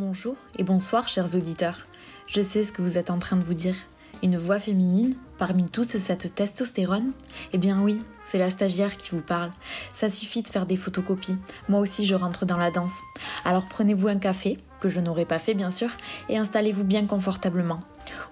[0.00, 1.88] Bonjour et bonsoir chers auditeurs.
[2.28, 3.74] Je sais ce que vous êtes en train de vous dire.
[4.22, 7.10] Une voix féminine parmi toute cette testostérone?
[7.52, 9.50] Eh bien oui, c'est la stagiaire qui vous parle.
[9.92, 11.34] Ça suffit de faire des photocopies.
[11.68, 13.00] Moi aussi je rentre dans la danse.
[13.44, 15.90] Alors prenez-vous un café, que je n'aurais pas fait bien sûr,
[16.28, 17.80] et installez-vous bien confortablement.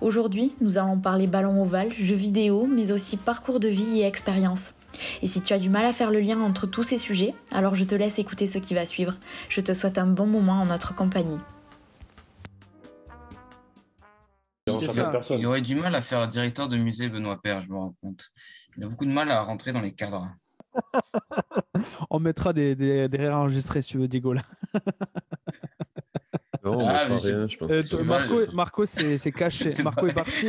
[0.00, 4.72] Aujourd'hui, nous allons parler ballon ovale, jeux vidéo, mais aussi parcours de vie et expérience.
[5.20, 7.74] Et si tu as du mal à faire le lien entre tous ces sujets, alors
[7.74, 9.14] je te laisse écouter ce qui va suivre.
[9.48, 11.40] Je te souhaite un bon moment en notre compagnie.
[14.66, 18.26] Il aurait du mal à faire directeur de musée Benoît Père, je me rends compte.
[18.76, 20.28] Il a beaucoup de mal à rentrer dans les cadres.
[22.10, 24.42] On mettra des, des, des réenregistrés sur le Diego là.
[26.64, 27.70] Non, on Ah, mettra rien, je pense.
[27.70, 29.70] Euh, Marco, c'est caché.
[29.84, 30.48] Marco pas est parti.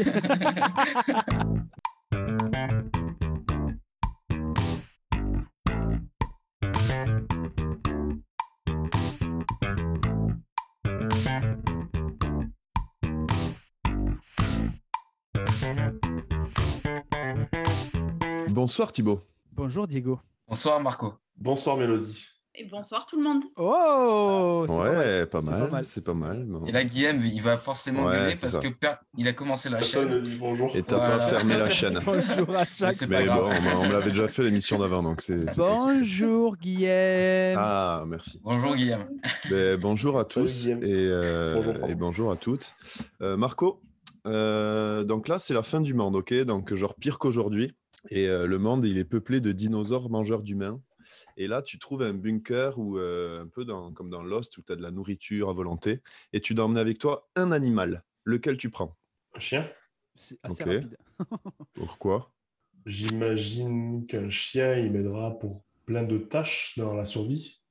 [18.68, 19.22] Bonsoir Thibaut.
[19.54, 20.20] Bonjour Diego.
[20.46, 21.14] Bonsoir Marco.
[21.38, 22.28] Bonsoir Mélodie.
[22.54, 23.42] Et bonsoir tout le monde.
[23.56, 25.86] Oh ouais, pas, C'est mal, pas mal.
[25.86, 26.46] c'est pas mal.
[26.46, 26.66] Bon.
[26.66, 28.59] Et là, Guillaume, il va forcément Ouais, gueuler c'est parce ça.
[28.59, 30.24] que per- il a commencé la Personne ne chaîne.
[30.24, 30.76] dit bonjour.
[30.76, 31.18] Et t'as Voilà.
[31.18, 31.94] pas fermé la chaîne.
[32.06, 32.92] Bonjour à Mais chaque.
[32.94, 33.58] c'est pas Mais bon, grave.
[33.58, 35.56] on m'a- on me l'avait déjà fait l'émission d'avant, donc c'est.
[35.56, 37.56] Bonjour Guillaume.
[37.58, 38.42] Ah, merci.
[38.44, 39.08] Bonjour Guillaume.
[39.50, 40.81] Ben, bonjour à tous Guillaume.
[40.84, 41.90] euh, Bonjour.
[41.90, 42.76] et bonjour à toutes.
[43.22, 43.80] Euh, Marco,
[44.26, 46.34] euh, donc là, c'est la fin du monde, ok?
[46.44, 47.74] Donc, genre pire qu'aujourd'hui.
[48.09, 50.81] Et euh, le monde, il est peuplé de dinosaures mangeurs d'humains.
[51.38, 54.61] Et là, tu trouves un bunker où, euh, un peu dans, comme dans Lost, où
[54.61, 56.02] tu as de la nourriture à volonté.
[56.33, 58.03] Et tu dois emmener avec toi un animal.
[58.25, 58.97] Lequel tu prends?
[59.33, 59.69] Un chien
[60.16, 60.69] C'est assez Ok.
[60.69, 60.97] rapide.
[61.73, 62.33] Pourquoi?
[62.85, 67.61] J'imagine qu'un chien, il m'aidera pour plein de tâches dans la survie.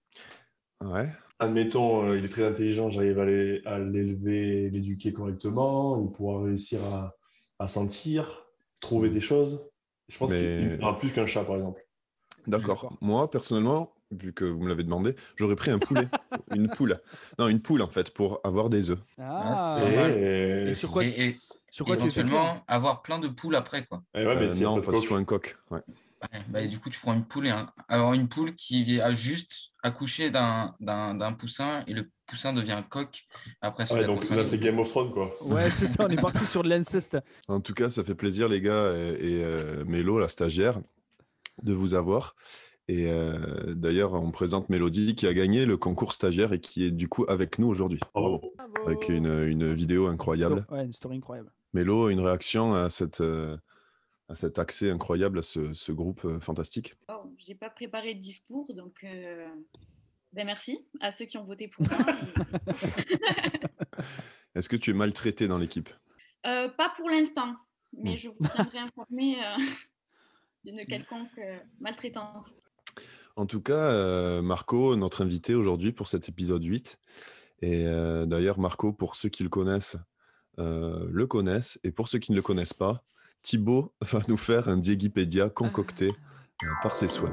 [0.83, 1.11] Ouais.
[1.39, 6.43] Admettons, euh, il est très intelligent, j'arrive à l'é- à l'élever, l'éduquer correctement, il pourra
[6.45, 7.15] réussir à,
[7.59, 8.47] à sentir,
[8.81, 9.71] trouver des choses.
[10.09, 11.85] Je pense Mais- qu'il il aura plus qu'un chat, par exemple.
[12.47, 12.97] D'accord.
[13.01, 16.09] Moi, personnellement, vu que vous me l'avez demandé, j'aurais pris un poulet.
[16.55, 17.01] une poule.
[17.39, 19.01] Non, une poule, en fait, pour avoir des œufs.
[19.19, 21.33] Ah, c'est Et, et- sur quoi, Et- et-
[21.73, 24.03] sur quoi tu fais Éventuellement, avoir plein de poules après, quoi.
[24.15, 25.57] Eh ouais, mais Euh, non, parce qu'il faut un coq.
[25.71, 25.81] Ouais.
[26.23, 27.71] Ouais, bah, du coup, tu prends une poule et un...
[27.89, 32.73] Alors, une poule qui vient juste accoucher d'un d'un- d'un poussin et le poussin devient
[32.73, 33.25] un coq.
[33.61, 34.59] Après, Ouais, donc là, c'est.
[34.59, 35.35] Game of Thrones, quoi.
[35.43, 37.17] Ouais, c'est ça, on est parti sur de l'inceste.
[37.49, 40.81] En tout cas, ça fait plaisir, les gars, et, et, euh, Mélo, la stagiaire,
[41.63, 42.35] de vous avoir.
[42.89, 46.93] Et euh, d'ailleurs, on présente Mélodie qui a gagné le concours stagiaire et qui est
[46.93, 47.99] du coup avec nous aujourd'hui.
[48.15, 48.55] Bravo.
[48.87, 50.65] Avec une, une vidéo incroyable.
[50.71, 51.51] Ouais, une story incroyable.
[51.73, 53.57] Mélo, une réaction à, cette, euh,
[54.29, 56.95] à cet accès incroyable à ce, ce groupe euh, fantastique?
[57.09, 59.49] Oh, j'ai pas préparé de discours, donc euh,
[60.37, 61.97] ben merci à ceux qui ont voté pour moi.
[64.55, 65.89] Est-ce que tu es maltraité dans l'équipe
[66.47, 67.57] Euh, pas pour l'instant,
[67.97, 68.19] mais Mm.
[68.19, 69.57] je vous tiendrai informé euh,
[70.65, 72.55] d'une quelconque euh, maltraitance.
[73.37, 76.99] En tout cas, euh, Marco, notre invité aujourd'hui pour cet épisode 8.
[77.63, 77.85] Et
[78.27, 79.97] d'ailleurs, Marco, pour ceux qui le connaissent,
[80.59, 81.81] le connaissent.
[81.85, 83.03] Et pour ceux qui ne le connaissent pas,
[83.41, 86.09] Thibaut va nous faire un Diegipédia concocté
[86.83, 87.33] par ses soins.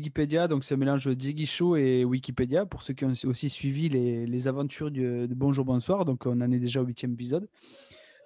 [0.00, 3.88] Digipédia, donc c'est un mélange de Digishow et Wikipédia, pour ceux qui ont aussi suivi
[3.88, 7.48] les, aventures du- de Bonjour Bonsoir, donc on en est déjà au huitième épisode.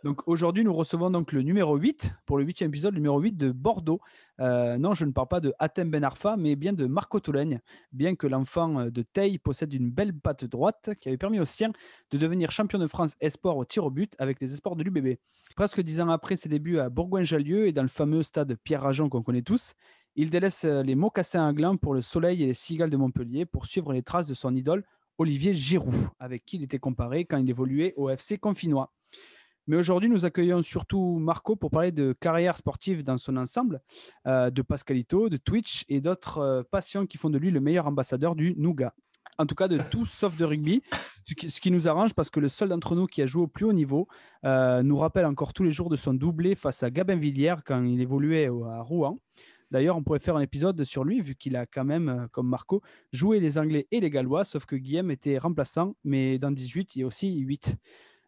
[0.03, 3.37] Donc aujourd'hui, nous recevons donc le numéro 8, pour le huitième épisode, le numéro 8
[3.37, 4.01] de Bordeaux.
[4.41, 7.61] Euh, non, je ne parle pas de Hatem Ben Arfa, mais bien de Marco Toulaigne,
[7.93, 11.71] bien que l'enfant de Teil possède une belle patte droite qui avait permis au sien
[12.11, 15.19] de devenir champion de France Esport au tir au but avec les Esports de l'UBB.
[15.55, 19.23] Presque dix ans après ses débuts à Bourgoin-Jallieu et dans le fameux stade Pierre-Rajon qu'on
[19.23, 19.75] connaît tous,
[20.17, 23.47] il délaisse euh, les mocassins à gland pour le Soleil et les Cigales de Montpellier
[23.47, 24.85] pour suivre les traces de son idole
[25.19, 28.91] Olivier Giroud, avec qui il était comparé quand il évoluait au FC Confinois.
[29.67, 33.83] Mais aujourd'hui, nous accueillons surtout Marco pour parler de carrière sportive dans son ensemble,
[34.27, 37.87] euh, de Pascalito, de Twitch et d'autres euh, passions qui font de lui le meilleur
[37.87, 38.95] ambassadeur du Nougat.
[39.39, 40.83] En tout cas, de tout sauf de rugby,
[41.27, 43.67] ce qui, nous arrange parce que le seul d'entre nous qui a joué au plus
[43.67, 44.09] haut niveau
[44.45, 47.85] euh, nous rappelle encore tous les jours de son doublé face à Gabin Villiers quand
[47.85, 49.19] il évoluait à Rouen.
[49.71, 52.49] D'ailleurs, on pourrait faire un épisode sur lui, vu qu'il a quand même, euh, comme
[52.49, 52.83] Marco,
[53.13, 57.01] joué les Anglais et les Gallois, sauf que Guillaume était remplaçant, mais dans 18, il
[57.01, 57.77] y a aussi 8.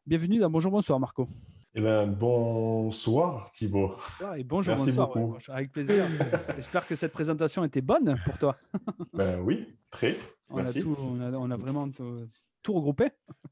[0.06, 1.28] Bienvenue dans Bonjour, bonsoir, Marco.
[1.74, 3.94] Eh ben, bonsoir Thibaut.
[4.22, 5.06] Ah, et bonjour, Merci bonsoir.
[5.08, 5.18] beaucoup.
[5.20, 6.04] ouais, bonjour, avec plaisir.
[6.56, 8.56] J'espère que cette présentation était bonne pour toi.
[9.14, 10.16] Ben oui, très.
[10.50, 12.28] On a, tout, on a, on a vraiment tout,
[12.62, 13.08] tout regroupé.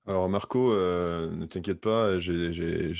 [0.07, 2.19] Alors Marco, euh, ne t'inquiète pas,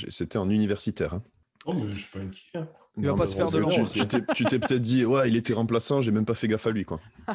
[0.09, 1.13] c'était en universitaire.
[1.13, 1.23] hein.
[1.65, 2.59] Oh, mais je suis pas inquiet.
[2.97, 3.01] Hein.
[3.01, 3.89] Il va pas se faire de tu- l'ombre.
[4.35, 6.85] Tu t'es peut-être dit, ouais, il était remplaçant, j'ai même pas fait gaffe à lui.
[6.85, 6.99] quoi.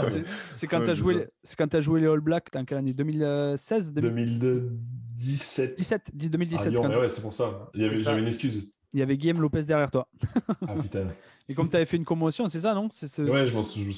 [0.00, 0.06] Ah.
[0.52, 2.64] C'est- quand Ouais, tu as, joué les- c'est quand t'as joué les All Blacks, en
[2.64, 4.44] quelle année 2016 2017.
[5.16, 6.72] 2017 10 Ah, 2017.
[6.72, 7.70] Lyon, quand mais ouais, c'est pour ça.
[7.74, 8.10] Il y avait- C'est ça.
[8.10, 8.72] J'avais une excuse.
[8.92, 10.08] Il y avait Guillaume Lopez derrière toi.
[10.66, 11.04] Ah putain.
[11.48, 12.88] Et comme tu avais fait une commotion, c'est ça, non?
[12.90, 13.52] C'est ce- Ouais, c'est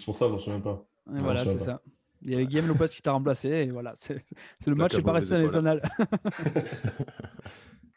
[0.04, 0.84] pour ça, je m'en souviens pas.
[1.08, 1.80] Et Non, voilà, c'est ça.
[2.22, 3.48] Il y avait Guillaume Lopez qui t'a remplacé.
[3.48, 4.24] Et voilà, c'est
[4.66, 5.82] le match n'est pas resté dans les annales.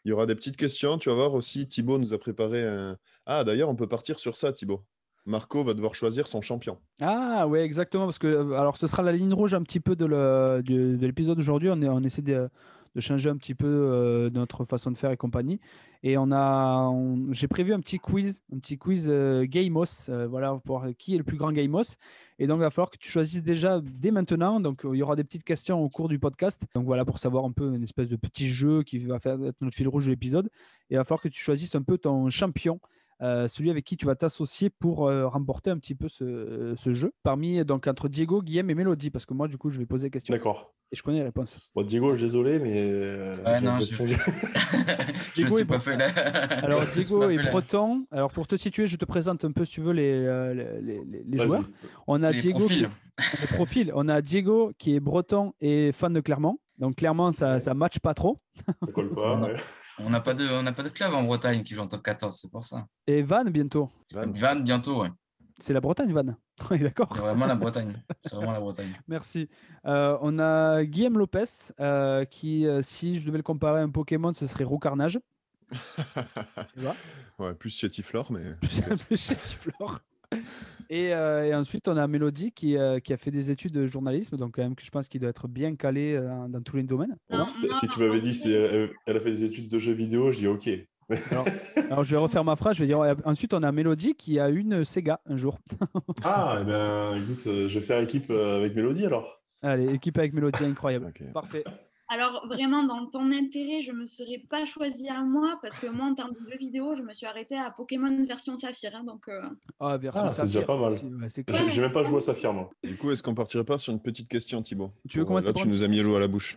[0.04, 0.98] Il y aura des petites questions.
[0.98, 2.96] Tu vas voir aussi, Thibaut nous a préparé un.
[3.26, 4.84] Ah, d'ailleurs, on peut partir sur ça, Thibaut.
[5.26, 6.78] Marco va devoir choisir son champion.
[7.00, 8.04] Ah ouais, exactement.
[8.04, 11.06] Parce que euh, alors ce sera la ligne rouge un petit peu de du- de
[11.06, 11.70] l'épisode d'aujourd'hui.
[11.70, 12.50] On, on essaie de,
[12.94, 15.60] de changer un petit peu euh, notre façon de faire et compagnie.
[16.06, 16.92] Et on a,
[17.30, 21.18] j'ai prévu un petit quiz, un petit quiz euh, euh, voilà, pour voir qui est
[21.18, 21.96] le plus grand Gamos.
[22.38, 24.60] Et donc il va falloir que tu choisisses déjà dès maintenant.
[24.60, 26.62] Donc euh, il y aura des petites questions au cours du podcast.
[26.74, 29.56] Donc voilà pour savoir un peu une espèce de petit jeu qui va faire être
[29.62, 30.50] notre fil rouge de l'épisode.
[30.90, 32.80] Et il va falloir que tu choisisses un peu ton champion
[33.22, 36.92] euh, celui avec qui tu vas t'associer pour euh, remporter un petit peu ce, ce
[36.92, 37.12] jeu.
[37.22, 40.06] Parmi, donc, entre Diego, Guillaume et Mélodie, parce que moi, du coup, je vais poser
[40.08, 40.72] des questions D'accord.
[40.92, 41.58] et je connais les réponses.
[41.74, 42.72] Bon, Diego, je suis désolé, mais.
[42.76, 44.04] euh, Ouais, j'ai non, je-
[45.46, 46.06] je est pas fait là.
[46.62, 47.50] Alors, Diego là.
[47.50, 48.06] breton.
[48.10, 50.80] Alors, pour te situer, je te présente un peu, si tu veux, les, euh, les,
[50.80, 51.46] les- les- les Vas-y.
[51.48, 51.64] joueurs.
[52.06, 52.88] On a Les Diego profils.
[53.18, 53.92] Qui, les profils.
[53.94, 56.58] On a Diego qui est breton et fan de Clermont.
[56.78, 58.36] Donc, clairement, ça ne match pas trop.
[58.66, 59.38] Ça colle pas.
[59.38, 59.54] Ouais.
[60.00, 62.02] On n'a pas de, on n'a pas de club en Bretagne qui joue en top
[62.02, 62.86] 14, c'est pour ça.
[63.06, 63.90] Et Van, bientôt.
[64.12, 64.24] Van.
[64.32, 65.10] Van bientôt, ouais.
[65.60, 66.34] C'est la Bretagne, Van.
[66.70, 67.08] Oui, d'accord.
[67.12, 67.94] C'est vraiment la Bretagne.
[68.20, 68.92] C'est vraiment la Bretagne.
[69.08, 69.48] Merci.
[69.86, 71.44] Euh, on a Guillaume Lopez,
[71.80, 75.18] euh, qui, euh, si je devais le comparer à un Pokémon, ce serait Roucarnage.
[76.74, 76.94] Tu vois
[77.38, 78.56] Ouais, plus Chétiflore, mais.
[78.60, 80.00] Plus chez Tiflor.
[80.90, 83.86] Et, euh, et ensuite, on a Mélodie qui, euh, qui a fait des études de
[83.86, 86.76] journalisme, donc quand même que je pense qu'il doit être bien calé euh, dans tous
[86.76, 87.16] les domaines.
[87.30, 89.94] Non, Si, non, si tu m'avais dit qu'elle elle a fait des études de jeux
[89.94, 90.68] vidéo, je dis ok.
[91.90, 92.76] Alors, je vais refaire ma phrase.
[92.76, 92.98] Je vais dire.
[93.24, 95.58] Ensuite, on a Mélodie qui a une Sega un jour.
[96.22, 99.42] Ah, eh ben, écoute, je vais faire équipe avec Mélodie alors.
[99.62, 101.12] Allez, équipe avec Mélodie, incroyable.
[101.32, 101.64] Parfait.
[102.14, 105.88] Alors, vraiment, dans ton intérêt, je ne me serais pas choisi à moi parce que
[105.88, 108.92] moi, en termes de jeux vidéo, je me suis arrêtée à Pokémon version Saphir.
[108.94, 109.42] hein, donc, euh,
[109.80, 110.66] Ah, version Ah, c'est déjà Saphir.
[110.66, 110.92] pas mal.
[110.92, 111.70] Ouais, J'ai cool.
[111.70, 112.70] j'ai même pas joué à Saphir, moi.
[112.84, 114.92] Du coup, est-ce qu'on partirait pas sur une petite question, Thibaut?
[115.08, 116.54] Tu veux commencer Là, par tu nous as mis l'eau à la bouche.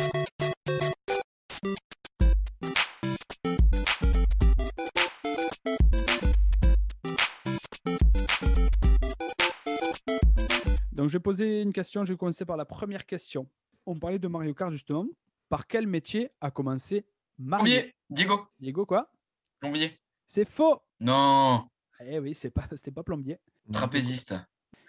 [10.91, 12.03] Donc, je vais poser une question.
[12.05, 13.47] Je vais commencer par la première question.
[13.85, 15.05] On parlait de Mario Kart justement.
[15.49, 17.05] Par quel métier a commencé
[17.39, 19.09] Mario Plombier, Diego, Diego, quoi?
[19.59, 19.99] Plombier.
[20.25, 20.81] C'est faux.
[20.99, 21.67] Non,
[22.01, 23.39] Eh oui, c'est pas, c'était pas plombier.
[23.71, 24.35] trapéziste.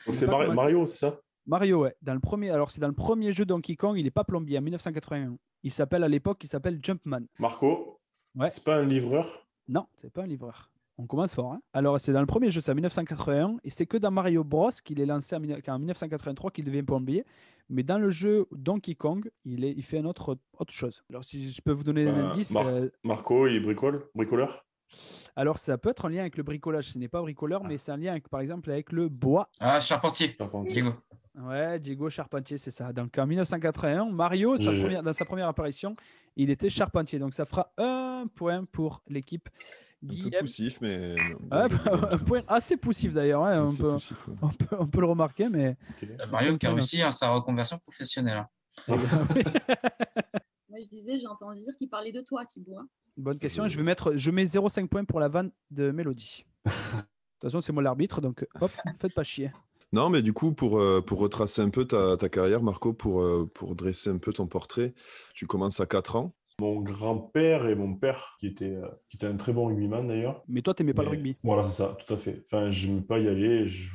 [0.07, 0.53] Donc c'est Mar-.
[0.55, 1.21] Mario, c'est ça?
[1.47, 1.97] Mario, ouais.
[2.03, 4.59] Dans le premier, alors c'est dans le premier jeu Donkey Kong, il n'est pas plombier
[4.59, 5.37] en 1981.
[5.63, 7.23] Il s'appelle à l'époque, il s'appelle Jumpman.
[7.39, 8.01] Marco
[8.35, 8.51] Ouais.
[8.51, 9.47] C'est pas un livreur?
[9.69, 10.71] Non, c'est pas un livreur.
[11.01, 11.53] On commence fort.
[11.53, 11.61] hein.
[11.73, 14.71] Alors c'est dans le premier jeu, c'est en 1981, et c'est que dans Mario Bros
[14.85, 17.25] qu'il est lancé en, mille- en 1983 qu'il devient plombier.
[17.71, 21.03] Mais dans le jeu Donkey Kong, il, est, il fait un autre, autre chose.
[21.11, 24.65] Alors si je peux vous donner un Bah, indice, Mar- euh, Marco, il bricole Bricoleur?
[25.37, 26.87] Alors ça peut être en lien avec le bricolage.
[26.93, 29.49] Ce n'est pas bricoleur, mais c'est en lien avec, par exemple avec le bois.
[29.61, 30.83] Ah, charpentier, Charpentier.
[30.83, 30.97] Diego.
[31.41, 32.93] Ouais, Diego Charpentier, c'est ça.
[32.93, 34.83] Donc en 1981, Mario, sa GG.
[34.83, 35.95] première- dans sa première apparition,
[36.37, 37.19] il était charpentier.
[37.21, 39.49] Donc ça fera un point pour l'équipe.
[40.05, 41.15] Un peu poussif, mais.
[41.51, 41.69] Un
[42.19, 43.45] point assez poussif d'ailleurs.
[43.45, 44.35] hein, on, peut, poussif, ouais.
[44.43, 45.77] on, peut, on peut le remarquer, mais.
[46.05, 48.39] Euh, Mario qui a réussi hein, sa reconversion professionnelle.
[48.39, 48.49] hein.
[48.89, 52.77] moi, je disais, j'ai entendu dire qu'il parlait de toi, Thibaut.
[52.79, 52.89] hein.
[53.17, 53.67] Bonne question.
[53.67, 56.45] Je vais mettre, je mets 0,5 points pour la vanne de Mélodie.
[56.65, 59.53] De toute façon, c'est moi l'arbitre, donc hop, faites pas chier.
[59.93, 63.21] Non, mais du coup, pour, euh, pour retracer un peu ta, ta carrière, Marco, pour,
[63.23, 64.93] euh, pour dresser un peu ton portrait,
[65.35, 66.35] tu commences à 4 ans.
[66.61, 70.43] Mon grand-père et mon père, qui était, euh, qui était un très bon rugbyman d'ailleurs.
[70.49, 71.37] Mais toi, t'aimais pas le rugby.
[71.45, 72.43] Voilà, c'est ça, tout à fait.
[72.47, 73.65] Enfin, je n'aimais pas y aller.
[73.65, 73.91] je-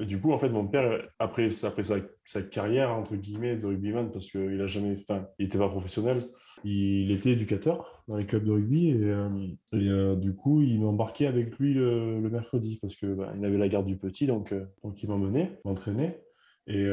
[0.00, 1.96] Et du coup, en fait, mon père, après, après sa,
[2.26, 6.18] sa carrière, entre guillemets, de rugbyman, parce qu'il a jamais, enfin, il n'était pas professionnel,
[6.64, 8.88] il était éducateur dans les clubs de rugby.
[8.90, 9.28] Et, euh,
[9.72, 13.44] et, euh, du coup, il m'embarquait avec lui le, le mercredi, parce que bah, il
[13.46, 16.20] avait la garde du petit, donc, euh, donc il m'emmenait, m'entraînait.
[16.66, 16.84] Et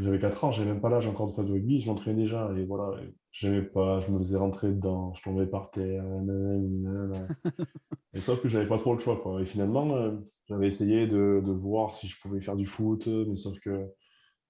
[0.00, 2.50] j'avais 4 ans, j'avais même pas l'âge encore de faire du rugby, je m'entraînais déjà.
[2.58, 6.04] Et voilà, et j'aimais pas, je me faisais rentrer dedans, je tombais par terre.
[6.04, 7.28] nanana.
[8.14, 9.40] Et sauf que j'avais pas trop le choix, quoi.
[9.40, 10.12] Et finalement, euh,
[10.46, 13.88] j'avais essayé de, de voir si je pouvais faire du foot, mais sauf que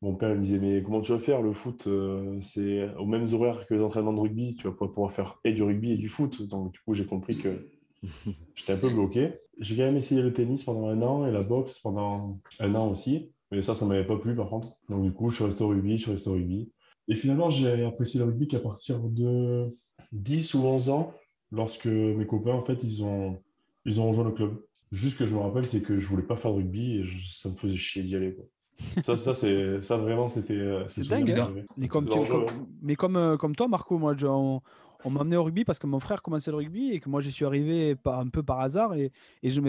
[0.03, 3.07] mon père il me disait, mais comment tu vas faire le foot euh, C'est aux
[3.07, 5.93] mêmes horaires que les entraînements de rugby, tu vas pas pouvoir faire et du rugby
[5.93, 6.43] et du foot.
[6.49, 7.69] Donc du coup, j'ai compris que
[8.57, 9.35] j'étais un peu bloqué.
[9.61, 12.91] J'ai quand même essayé le tennis pendant un an et la boxe pendant un an
[12.91, 13.33] aussi.
[13.53, 14.75] Mais ça, ça m'avait pas plu par contre.
[14.89, 16.73] Donc du coup, je suis resté au rugby, je suis resté au rugby.
[17.09, 19.69] Et finalement, j'ai apprécié le rugby qu'à partir de
[20.13, 21.13] 10 ou 11 ans,
[21.51, 23.39] lorsque mes copains, en fait, ils ont,
[23.85, 24.63] ils ont rejoint le club.
[24.93, 27.29] Juste que je me rappelle, c'est que je voulais pas faire de rugby et je-
[27.29, 28.35] ça me faisait chier d'y aller.
[28.35, 28.45] Quoi.
[29.05, 30.55] Ça, ça, c'est, ça vraiment, c'était.
[30.55, 31.53] euh, C'est dingue, hein.
[31.77, 34.61] Mais comme, C'est tu- dangereux, comme- mais comme, euh, comme toi, Marco, moi, je- on,
[35.05, 37.21] on m'a amené au rugby parce que mon frère commençait le rugby et que moi,
[37.21, 38.95] j'y suis arrivé par, un peu par hasard.
[38.95, 39.61] Et, et je,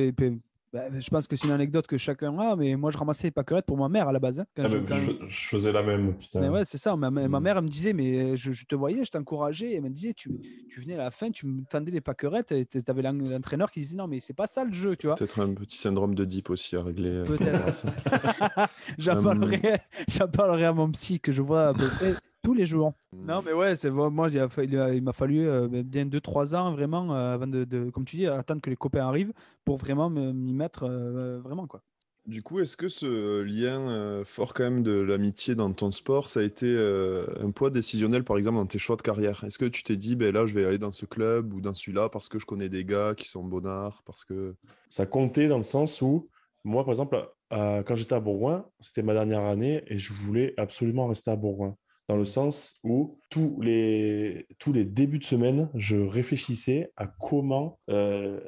[0.74, 3.32] bah, je pense que c'est une anecdote que chacun a, mais moi, je ramassais les
[3.32, 4.40] pâquerettes pour ma mère à la base.
[4.40, 6.42] hein, quand Ah, je- mais quand- je, je faisais la même, putain.
[6.42, 6.96] Mais ouais, c'est ça.
[6.96, 7.44] Ma, ma- ma Mm.
[7.44, 9.74] mère, elle me disait, mais je, je te voyais, je t'encourageais.
[9.76, 10.32] Elle me disait, tu,
[10.70, 13.82] tu venais à la fin, tu me tendais les pâquerettes et tu avais l'entraîneur qui
[13.82, 15.16] disait, non, mais c'est pas ça le jeu, tu vois.
[15.16, 17.10] Peut-être un petit syndrome de Deep aussi à régler.
[17.12, 17.86] euh, Peut-être.
[18.98, 22.66] J'en parlerai, j'en parlerai à mon psy que je vois à peu près tous les
[22.66, 22.94] jours.
[23.14, 27.34] Non, mais ouais, c'est vrai, moi, il m'a fallu euh, bien 2-3 ans vraiment euh,
[27.34, 29.34] avant de, de- comme tu dis, attendre que les copains arrivent
[29.66, 31.82] pour vraiment me- m'y mettre euh, vraiment quoi.
[32.26, 36.30] Du coup, est-ce que ce lien euh, fort quand même de l'amitié dans ton sport,
[36.30, 39.44] ça a été euh, un poids décisionnel, par exemple, dans tes choix de carrière?
[39.44, 41.74] Est-ce que tu t'es dit, ben là, je vais aller dans ce club ou dans
[41.74, 44.56] celui-là parce que je connais des gars qui sont bonnards, parce que...
[44.88, 46.30] Ça comptait dans le sens où,
[46.64, 51.08] moi, par exemple, quand j'étais à Bourgoin, c'était ma dernière année et je voulais absolument
[51.08, 51.76] rester à Bourgoin.
[52.10, 57.80] Dans le sens où tous les, tous les débuts de semaine, je réfléchissais à comment,
[57.90, 58.40] euh,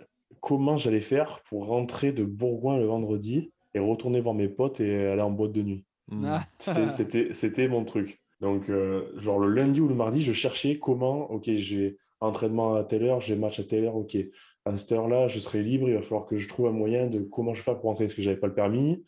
[0.42, 5.08] comment j'allais faire pour rentrer de Bourgoin le vendredi et retourner voir mes potes et
[5.08, 5.86] aller en boîte de nuit.
[6.24, 6.46] Ah.
[6.60, 8.22] C'était- mon truc.
[8.42, 12.84] Donc, euh, genre le lundi ou le mardi, je cherchais comment, ok, j'ai entraînement à
[12.84, 14.18] telle heure, j'ai match à telle heure, ok.
[14.66, 17.20] À cette heure-là, je serai libre, il va falloir que je trouve un moyen de
[17.20, 19.04] comment je fais pour rentrer parce que j'avais pas le permis.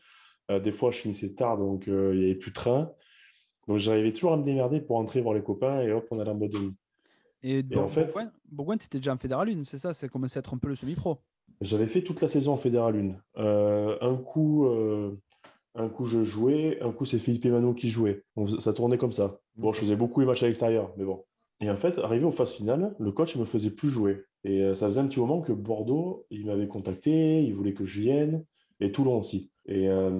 [0.51, 2.91] Euh, des fois, je finissais tard, donc euh, il n'y avait plus de train.
[3.67, 6.29] Donc, j'arrivais toujours à me démerder pour rentrer voir les copains et hop, on allait
[6.31, 6.75] en boîte de nuit.
[7.43, 8.13] Et, en fait-
[8.49, 9.93] Bourgoin, tu étais déjà en Fédéral 1, c'est ça?
[9.93, 11.17] Ça commençait à être un peu le semi-pro.
[11.61, 13.41] J'avais fait toute la saison en Fédéral 1.
[13.41, 15.17] Euh, un coup, euh,
[15.75, 18.23] un coup, je jouais, un coup, c'est Philippe Emmanuel qui jouait.
[18.35, 19.39] On ça tournait comme ça.
[19.55, 21.23] Bon, je faisais beaucoup les matchs à l'extérieur, mais bon.
[21.59, 24.23] Et en fait, arrivé aux phases finales, le coach ne me faisait plus jouer.
[24.43, 27.83] Et euh, ça faisait un petit moment que Bordeaux, il m'avait contacté, il voulait que
[27.83, 28.45] je vienne,
[28.79, 29.51] et Toulon aussi.
[29.65, 30.11] Et euh,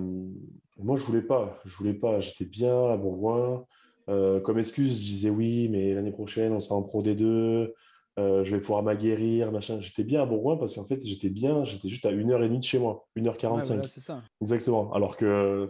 [0.80, 1.60] moi, je voulais pas.
[1.66, 2.20] Je voulais pas.
[2.20, 3.66] J'étais bien à Bourgoin.
[4.10, 7.72] Euh, comme excuse, je disais oui, mais l'année prochaine, on sera en Pro D2.
[8.20, 9.80] Euh, je vais pouvoir m'aguerrir, machin.
[9.80, 12.80] J'étais bien à Bourgoin parce qu'en fait, j'étais bien, j'étais juste à 1h30 de chez
[12.80, 13.54] moi, 1h45.
[13.58, 14.24] Ouais, voilà, c'est ça.
[14.42, 14.92] Exactement.
[14.94, 15.70] Alors que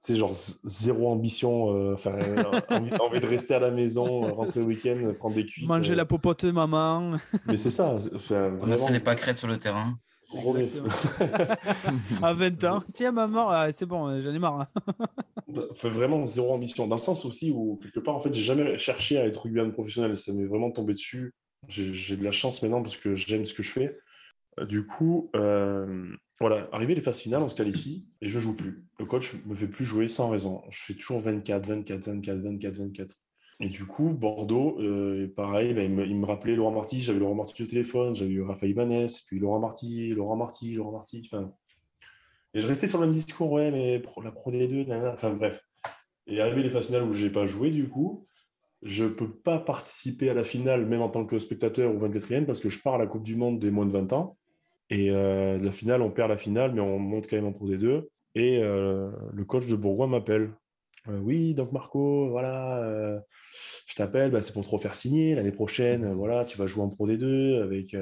[0.00, 4.60] c'est genre zéro ambition, euh, enfin, euh, envie, envie de rester à la maison, rentrer
[4.60, 5.66] le week-end, prendre des cuites.
[5.68, 7.16] Manger euh, la popote de maman.
[7.46, 7.96] Mais c'est ça.
[7.98, 9.98] c'est- Enfin, Ramasser vraiment, les pâquerettes sur le terrain.
[12.22, 12.82] à 20 ans.
[12.94, 14.60] Tiens, maman, ah, c'est bon, euh, j'en ai marre.
[14.60, 14.68] hein.
[15.74, 16.86] Fait vraiment zéro ambition.
[16.86, 19.72] Dans le sens aussi où, quelque part, en fait, j'ai jamais cherché à être rugbyman
[19.72, 20.16] professionnel.
[20.16, 21.34] Ça m'est vraiment tombé dessus.
[21.68, 23.96] J'ai de la chance maintenant parce que j'aime ce que je fais.
[24.60, 26.06] Euh, Du coup, euh,
[26.40, 28.84] voilà, arrivé les phases finales, on se qualifie et je joue plus.
[28.98, 30.62] Le coach me fait plus jouer sans raison.
[30.70, 33.14] Je fais toujours 24, 24, 24, 24, 24.
[33.60, 37.00] Et du coup, Bordeaux, euh, pareil, ben, il, me, rappelait Laurent Marty.
[37.00, 40.92] J'avais Laurent Marty au téléphone, j'avais eu Raphaël Ibanez, puis Laurent Marty, Laurent Marty, Laurent
[40.92, 41.22] Marty.
[41.24, 41.52] Enfin,
[42.56, 45.60] et je restais sur le même discours, ouais, mais la Pro D2, nanana, enfin bref.
[46.26, 48.26] Et arrivé phases finales où j'ai pas joué, du coup,
[48.82, 52.60] je peux pas participer à la finale, même en tant que spectateur ou 24e, parce
[52.60, 54.38] que je pars à la Coupe du Monde des moins de 20 ans.
[54.88, 57.68] Et euh, la finale, on perd la finale, mais on monte quand même en Pro
[57.68, 58.06] D2.
[58.34, 60.52] Et euh, le coach de Bourgoin m'appelle.
[61.08, 63.18] Euh, oui, donc Marco, voilà, euh,
[63.86, 66.04] je t'appelle, bah, c'est pour te refaire signer l'année prochaine.
[66.04, 67.98] euh, voilà, tu vas jouer en Pro D2 avec, tu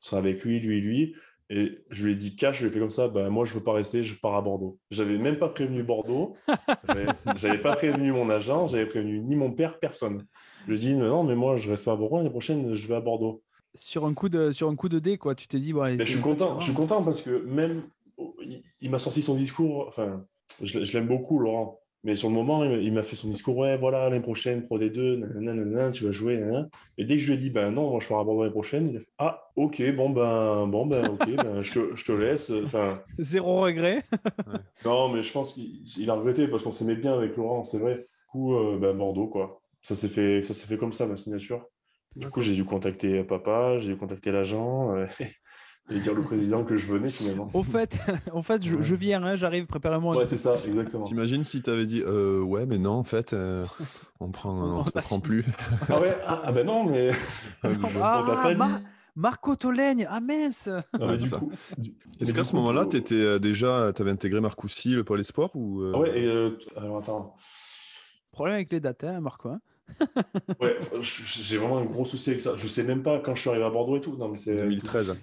[0.00, 1.14] seras avec lui, lui, lui.
[1.48, 3.54] Et je lui ai dit cash, je lui ai fait comme ça, bah, moi je
[3.54, 4.78] veux pas rester, je pars à Bordeaux.
[4.90, 6.34] J'avais même pas prévenu Bordeaux,
[7.36, 10.26] j'avais pas prévenu mon agent, j'avais prévenu ni mon père, personne.
[10.66, 12.86] Je lui ai dit non, mais moi je reste pas à Bordeaux, l'année prochaine je
[12.88, 13.44] vais à Bordeaux.
[13.76, 15.34] Sur un coup de, sur un coup de dé, quoi.
[15.36, 17.82] Tu t'es dit, bon, allez, je suis content, je suis content parce que même
[18.40, 20.24] il, il m'a sorti son discours, enfin,
[20.62, 21.78] je, je l'aime beaucoup, Laurent.
[22.06, 25.16] Mais sur le moment, il m'a- fait son discours, ouais, voilà, l'année prochaine, Pro D2,
[25.16, 26.68] nanana, nanana, tu vas jouer, nanana.
[26.98, 28.52] Et dès que je lui ai dit, ben non, moi je pars à Bordeaux l'année
[28.52, 32.04] prochaine, il a fait, ah, ok, bon, ben, bon, ben, ok, ben, je, te, je
[32.04, 32.52] te laisse.
[32.62, 34.04] Enfin, Zéro regret.
[34.84, 37.78] non, mais je pense qu'il il a regretté parce qu'on s'aimait bien avec Laurent, c'est
[37.78, 37.96] vrai.
[37.96, 39.60] Du coup, euh, ben, Bordeaux, quoi.
[39.82, 41.66] Ça s'est fait, ça s'est fait comme ça, ma signature.
[42.14, 45.06] Du coup, j'ai dû contacter papa, j'ai dû contacter l'agent euh,
[45.90, 47.48] et dire au président que je venais finalement.
[47.54, 47.96] Au fait,
[48.34, 48.82] au fait je, Ouais.
[48.82, 50.16] je viens, hein, j'arrive, préparez-moi.
[50.16, 51.04] Ouais, c'est ça, exactement.
[51.04, 53.64] T'imagines si t'avais dit euh, ouais, mais non, en fait, euh,
[54.20, 55.44] on prend, on te Ah, prend plus.
[55.88, 57.10] Ah ouais, ah, ah ben non, mais.
[57.10, 57.12] Euh,
[58.02, 58.84] Ah, on t'a pas Mar- dit.
[59.18, 60.68] Marco Tolègne, ah mince
[61.38, 61.50] coup.
[61.78, 65.50] du- Est-ce qu'à ce moment-là, faut- tu étais déjà, t'avais intégré Marcoussis, le Pôle Espoir
[65.54, 67.34] ou euh, Ah ouais, et euh, alors attends.
[68.32, 69.48] Problème avec les dates, hein, Marco.
[69.48, 69.60] hein.
[70.60, 72.56] Ouais, j'ai vraiment un gros souci avec ça.
[72.56, 74.16] Je sais même pas quand je suis arrivé à Bordeaux et tout.
[74.18, 75.16] Non, mais c'est 2013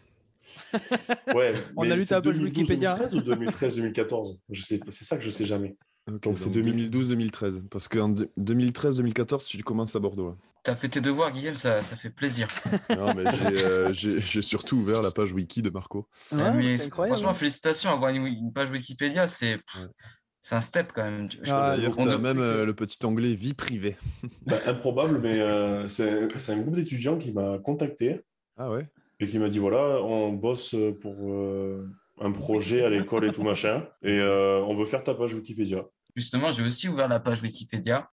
[1.33, 1.53] Ouais.
[1.77, 2.95] On a lu ta page 2012, Wikipédia.
[2.95, 5.75] 2013 ou 2013, 2014 Je sais, c'est ça que je sais jamais.
[6.07, 7.67] Donc, c'est donc 2012-2013.
[7.69, 10.27] Parce qu'en 2013-2014, tu commences à Bordeaux.
[10.27, 10.37] hein.
[10.63, 12.47] T'as fait tes devoirs, Guillaume, ça, ça fait plaisir.
[12.89, 16.07] Non, mais j'ai euh, j'ai- j'ai surtout ouvert la page wiki de Marco.
[16.31, 17.17] Ouais, Ah, mais c'est incroyable.
[17.17, 19.87] franchement, félicitations, avoir une, une page Wikipédia, c'est pff, Ouais.
[20.39, 21.29] c'est un step quand même.
[21.31, 23.97] Je- Ah, je- D'ailleurs, on tu as doit- même euh, le petit onglet vie privée.
[24.45, 28.21] Bah, improbable, mais euh, c'est c'est un groupe d'étudiants qui m'a contacté
[28.57, 28.87] Ah ouais?
[29.23, 31.89] Et qui m'a dit voilà, on bosse pour euh,
[32.19, 35.85] un projet à l'école et tout machin, et euh, on veut faire ta page Wikipédia.
[36.15, 38.09] Justement, j'ai aussi ouvert la page Wikipédia.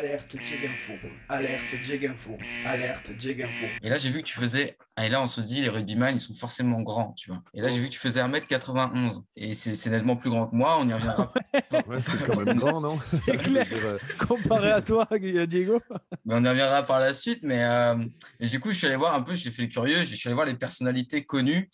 [0.00, 0.94] Alerte Jeginfo,
[1.28, 3.66] alerte Jeginfo, alerte Jeginfo.
[3.82, 4.78] Et là, j'ai vu que tu faisais.
[4.96, 7.42] ah, Et là, on se dit, les rugbyman, ils sont forcément grands, tu vois.
[7.52, 9.20] Et là, j'ai vu que tu faisais 1m91.
[9.36, 10.78] Et c'est c'est nettement plus grand que moi.
[10.80, 11.30] On y reviendra.
[11.86, 12.98] Ouais, c'est quand même grand, non?
[13.04, 13.66] C'est clair.
[13.68, 15.06] Je veux dire, euh, Comparé à toi,
[15.46, 15.80] Diego.
[16.24, 17.40] Mais on y reviendra par la suite.
[17.42, 17.96] Mais euh,
[18.40, 20.04] du coup, je suis allé voir un peu, j'ai fait le curieux.
[20.04, 21.68] Je suis allé voir les personnalités connues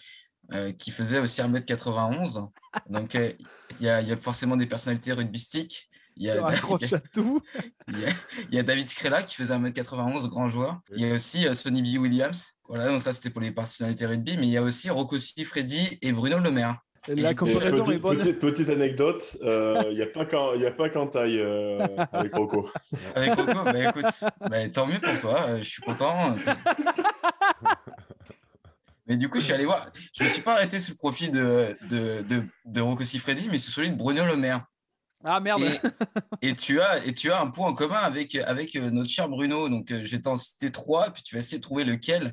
[0.52, 2.50] euh, qui faisaient aussi 1m91.
[2.90, 3.32] Donc, euh,
[3.80, 5.88] il y, y a forcément des personnalités rugbystiques.
[6.16, 7.40] Il y a, Tu raccroches à tout.
[7.88, 8.08] Il y, a,
[8.50, 10.80] il y a David Scrella qui faisait 1m91, grand joueur.
[10.94, 12.00] Il y a aussi euh, Sonny B.
[12.00, 12.52] Williams.
[12.68, 14.36] Voilà, donc ça c'était pour les personnalités rugby.
[14.38, 16.78] Mais il y a aussi Rocco Siffredi et Bruno Le Maire.
[17.08, 18.18] La comparaison est petite, bonne.
[18.18, 21.38] petite- petite anecdote, euh, il n'y a pas qu'en il y a pas qu'en taille
[21.38, 22.68] euh, avec Rocco.
[23.14, 26.34] Avec Rocco, bah écoute, bah, tant mieux pour toi, euh, je suis content.
[29.06, 29.88] Mais du coup, je suis allé voir.
[30.16, 33.48] Je ne me suis pas arrêté sur le profil de, de, de, de Rocco Siffredi,
[33.48, 34.64] mais sur celui de Bruno Le Maire.
[35.28, 35.60] Ah merde.
[35.62, 35.80] Et,
[36.50, 39.28] et tu as, et tu as un point en commun avec, avec euh, notre cher
[39.28, 39.68] Bruno.
[39.68, 42.32] Donc, euh, je vais t'en citer trois, puis tu vas essayer de trouver lequel.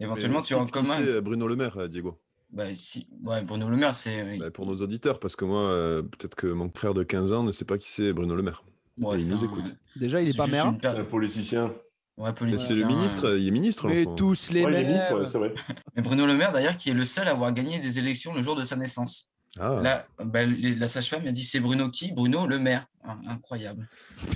[0.00, 0.96] Éventuellement, mais tu as en commun.
[0.96, 2.20] c'est, Bruno Le Maire, euh, Diego.
[2.50, 3.06] Bah, si...
[3.22, 4.38] ouais, Bruno Le Maire, c'est.
[4.38, 7.44] Bah, pour nos auditeurs, parce que moi, euh, peut-être que mon frère de 15 ans
[7.44, 8.64] ne sait pas qui c'est Bruno Le Maire.
[8.98, 9.74] ouais, il nous un- écoute.
[9.94, 10.76] Déjà, il est c'est pas maire.
[10.78, 11.72] per- Un politicien.
[12.18, 14.14] Ouais, politicien, c'est le ministre, il est ministre moment.
[14.16, 14.86] tous les Ouais, il est mêmes.
[14.88, 15.54] ministre, ouais, c'est vrai.
[15.96, 18.42] Mais Bruno Le Maire, d'ailleurs, qui est le seul à avoir gagné des élections le
[18.42, 19.30] jour de sa naissance.
[19.58, 22.12] Ah, Là, bah, les- la sage-femme a dit c'est Bruno qui?
[22.12, 22.86] Bruno Le Maire.
[23.04, 23.88] Ah, incroyable.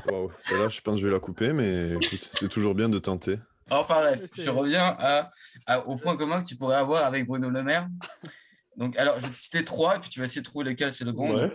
[0.09, 0.31] waouh.
[0.39, 3.39] Celle-là, je pense que je vais la couper, mais écoute, c'est toujours bien de tenter.
[3.71, 5.27] Enfin bref, je reviens à,
[5.67, 7.89] à- au point commun que tu pourrais avoir avec Bruno Le Maire.
[8.77, 10.93] Donc, alors, je vais te citer trois, et puis tu vas essayer de trouver lequel
[10.93, 11.35] c'est le bon.
[11.35, 11.51] Ouais.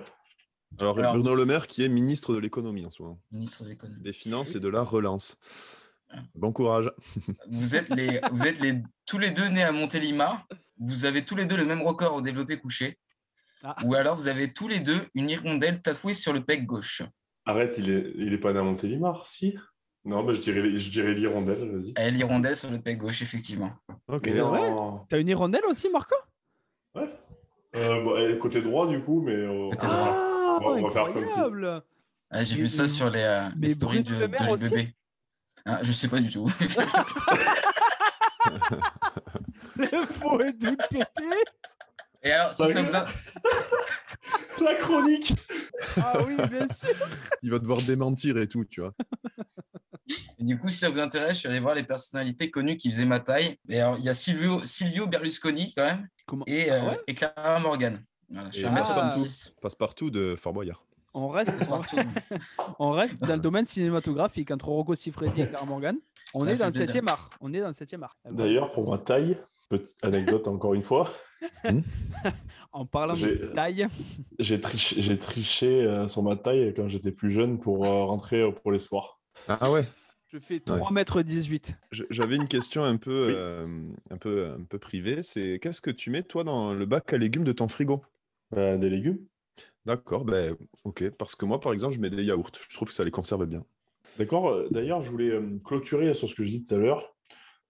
[0.80, 3.70] Alors, Alors, Bruno Le Maire, qui est ministre de l'économie en ce moment, Ministre de
[3.70, 4.02] l'économie.
[4.02, 5.38] des finances et de la relance.
[6.36, 6.92] Bon courage.
[7.50, 10.46] Vous êtes, les, vous êtes les, tous les deux nés à Montélimar.
[10.80, 12.98] Vous avez tous les deux le même record au développé couché.
[13.64, 13.76] Ah.
[13.86, 17.04] Ou alors, vous avez tous les deux une hirondelle tatouée sur le pec gauche.
[17.46, 19.58] Arrête, il est, il est pas né à Montélimar, si?
[20.04, 21.94] Non, bah, je dirais, je dirais l'hirondelle, vas-y.
[21.96, 23.72] Elle, l'hirondelle sur le pec gauche, effectivement.
[24.08, 24.22] Ok.
[24.26, 25.06] Mais C'est vrai non.
[25.10, 26.16] T'as une hirondelle aussi, Marco?
[26.96, 27.10] Ouais.
[27.76, 29.34] Euh, bon, et côté droit, du coup, mais.
[29.34, 30.10] euh, Côté droit.
[30.12, 31.34] Ah, On va- on va faire comme si.
[31.40, 31.84] incroyable.
[32.32, 34.48] Ah, J'ai Mais- vu ça sur les, euh, les mais stories Bruno de, Le Maire
[34.48, 34.64] de aussi?
[34.76, 34.90] l'UBB.
[35.66, 36.46] Ah, je sais pas du tout.
[39.76, 41.06] Le faux est tout pété.
[42.24, 42.88] Et alors, si Bah, ça oui.
[42.88, 43.06] vous a...
[44.64, 45.34] La chronique
[45.98, 46.90] Ah oui, bien sûr.
[47.42, 48.94] Il va devoir démentir et tout, tu vois.
[50.38, 52.92] Et du coup, si ça vous intéresse, je suis allé voir les personnalités connues qui
[52.92, 53.58] faisaient ma taille.
[53.70, 57.00] Et alors, il y a Silvio, Silvio Berlusconi quand même Comment et, Ah euh, ouais
[57.08, 58.04] et Clara Morgan.
[58.30, 58.80] Voilà, je suis à Ah.
[59.10, 59.54] 1m66.
[59.62, 60.84] Passe-partout de Fort Boyard.
[61.16, 61.52] on reste,
[62.80, 65.96] on reste dans le domaine cinématographique entre Rocco Siffredi et Clara Morgan.
[66.34, 67.02] On Ça est fait dans le plaisir.
[67.04, 67.30] 7e art.
[67.42, 68.16] On est dans le 7e art.
[68.30, 69.38] D'ailleurs, pour ma taille,
[69.72, 71.10] petite anecdote encore une fois,
[72.74, 73.88] En parlant J'ai- de taille,
[74.40, 78.44] j'ai triché, j'ai triché euh, sur ma taille quand j'étais plus jeune pour euh, rentrer
[78.44, 79.20] au Pôle Espoir.
[79.48, 79.84] Ah ouais
[80.28, 81.76] je fais 3 mètres 18.
[81.92, 83.34] Je- J'avais une question un peu, Oui.
[83.36, 83.68] euh,
[84.12, 85.24] un peu, un peu privée.
[85.24, 88.02] C'est qu'est-ce que tu mets toi dans le bac à légumes de ton frigo?
[88.56, 89.20] Euh, des légumes
[89.86, 90.56] D'accord, ben
[90.86, 91.10] ok.
[91.18, 92.52] Parce que moi, par exemple, je mets des yaourts.
[92.70, 93.66] Je trouve que ça les conserve bien.
[94.18, 94.52] D'accord.
[94.52, 97.14] euh, D'ailleurs, je voulais euh, clôturer sur ce que je dis tout à l'heure.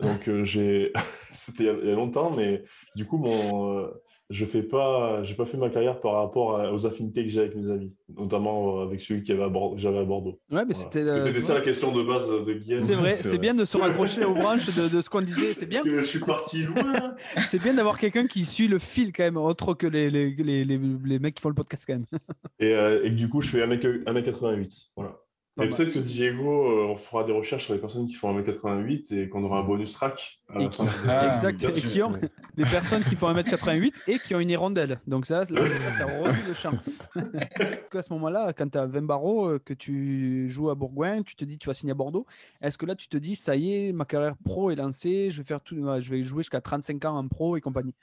[0.01, 0.91] Donc, euh, j'ai.
[1.31, 2.63] C'était il y a- longtemps, mais
[2.95, 3.77] du coup, mon.
[3.79, 3.87] euh,
[4.29, 5.21] je fais pas.
[5.23, 7.93] J'ai pas fait ma carrière par rapport à- aux affinités que j'ai avec mes amis,
[8.17, 10.39] notamment euh, avec celui qui avait à Bor- que j'avais à Bordeaux.
[10.49, 10.73] Ouais, mais Voilà.
[10.73, 10.99] c'était.
[11.01, 12.79] Euh, ça la question de base de Guillaume.
[12.79, 13.37] C'est vrai, C'est c'est vrai.
[13.39, 15.53] bien de se raccrocher aux branches de, de ce qu'on disait.
[15.53, 17.13] C'est bien, Que je suis parti loin.
[17.45, 20.63] c'est bien d'avoir quelqu'un qui suit le fil quand même, autre que les, les, les,
[20.63, 22.05] les, les mecs qui font le podcast quand même.
[22.59, 24.87] Et, euh, et que du coup, je fais 1m- 1m88.
[24.95, 25.17] Voilà.
[25.57, 25.69] Et mal.
[25.69, 29.27] peut-être que Diego, euh, on fera des recherches sur les personnes qui font 1m88 et
[29.29, 30.85] qu'on aura un bonus track à Et la qui- fin.
[30.85, 31.61] de- Ah, exact.
[31.63, 32.11] Et qui ont
[32.55, 35.01] des personnes qui font 1m88 et qui ont une hirondelle.
[35.07, 35.45] Donc ça, là,
[35.97, 36.71] ça revit le champ.
[37.93, 41.35] à ce moment-là, quand tu as 20 barreaux, euh, que tu joues à Bourgoin, tu
[41.35, 42.25] te dis tu vas signer à Bordeaux.
[42.61, 45.37] Est-ce que là, tu te dis ça y est, ma carrière pro est lancée, je
[45.41, 47.93] vais faire tout, je vais jouer jusqu'à 35 ans en pro et compagnie?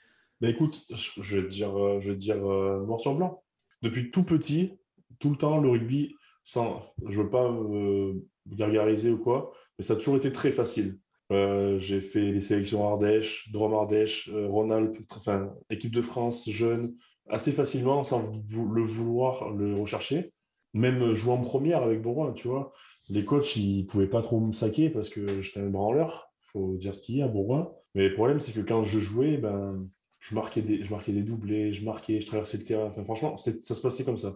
[0.41, 3.41] Mais écoute, je vais te dire, euh, je vais te dire euh, noir sur blanc.
[3.81, 4.73] Depuis tout petit,
[5.19, 6.15] tout le temps, le rugby,
[6.49, 10.97] sans, je veux pas me gargariser ou quoi, mais ça a toujours été très facile.
[11.31, 16.95] Euh, j'ai fait les sélections Ardèche, Drôme Ardèche, euh, Rhône-Alpes, enfin, équipe de France, jeune,
[17.29, 20.33] assez facilement, sans le vouloir le rechercher.
[20.73, 22.73] même jouer en première avec Bourgoin, tu vois.
[23.09, 26.95] Les coachs, ils pouvaient pas trop me saquer parce que j'étais un branleur, faut dire
[26.95, 27.71] ce qu'il y a à Bourgoin.
[27.93, 31.23] Mais le problème, c'est que quand je jouais, ben, je, marquais des, je marquais des
[31.23, 32.85] doublés, je marquais, je traversais le terrain.
[32.87, 34.33] Enfin, franchement, ça se passait comme ça.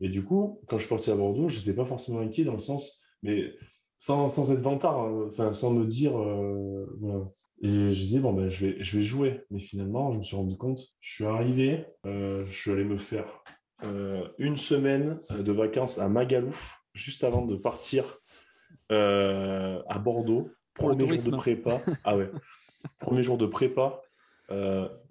[0.00, 2.52] Et du coup, quand je suis parti à Bordeaux, je n'étais pas forcément inquiet dans
[2.52, 3.52] le sens, mais
[3.98, 6.18] sans, sans être vantard, hein, enfin, sans me dire.
[6.18, 7.24] Euh, voilà.
[7.60, 9.42] Et je disais, bon, ben, je, vais, je vais jouer.
[9.50, 12.98] Mais finalement, je me suis rendu compte, je suis arrivé, euh, je suis allé me
[12.98, 13.42] faire
[13.84, 18.18] euh, une semaine de vacances à Magalouf, juste avant de partir
[18.90, 20.50] à Bordeaux.
[20.74, 21.82] Premier jour de prépa.
[22.04, 22.30] ah ouais.
[23.00, 24.00] Premier jour de prépa,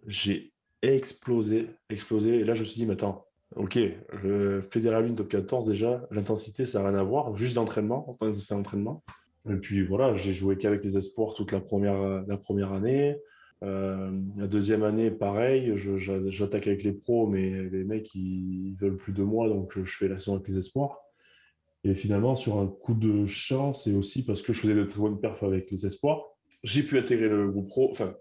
[0.07, 2.39] j'ai explosé, explosé.
[2.39, 3.26] Et là, je me suis dit, mais attends,
[3.57, 3.79] Ok,
[4.23, 8.53] le Fédéral 1 top 14, déjà, l'intensité, ça n'a rien à voir, juste l'entraînement, c'est
[8.53, 9.03] l'entraînement.
[9.49, 13.17] Et puis voilà, j'ai joué qu'avec les espoirs toute la première, la première année.
[13.63, 19.13] Euh, la deuxième année, pareil, j'attaque avec les pros, mais les mecs, ils, veulent plus
[19.13, 20.99] de moi, donc je fais la saison avec les espoirs.
[21.83, 24.99] Et finalement, sur un coup de chance, et aussi parce que je faisais de très
[24.99, 26.21] bonnes perfs avec les espoirs,
[26.63, 28.13] j'ai pu intégrer le groupe pro, enfin,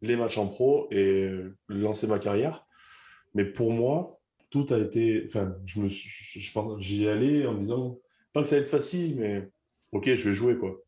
[0.00, 1.30] les matchs en pro et
[1.68, 2.66] lancer ma carrière.
[3.34, 4.19] Mais pour moi,
[4.50, 5.24] tout a été.
[5.26, 5.88] Enfin, je me,
[6.78, 7.98] j'y allais en me disant
[8.32, 9.48] pas que ça va être facile, mais
[9.92, 10.80] ok, je vais jouer quoi.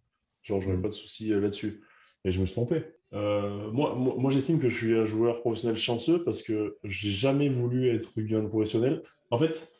[0.42, 0.82] Genre, j'aurais mm.
[0.82, 1.82] pas de soucis euh, là-dessus.
[2.24, 2.84] Et je me suis trompé.
[3.14, 7.48] Euh, moi, moi, j'estime que je suis un joueur professionnel chanceux parce que j'ai jamais
[7.48, 9.02] voulu être rugbyman professionnel.
[9.30, 9.70] En fait,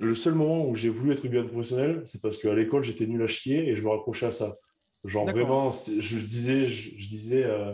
[0.00, 3.22] le seul moment où j'ai voulu être rugbyman professionnel, c'est parce qu'à l'école, j'étais nul
[3.22, 4.56] à chier et je me raccrochais à ça.
[5.04, 7.72] Genre vraiment, je, disais, je, disais, euh,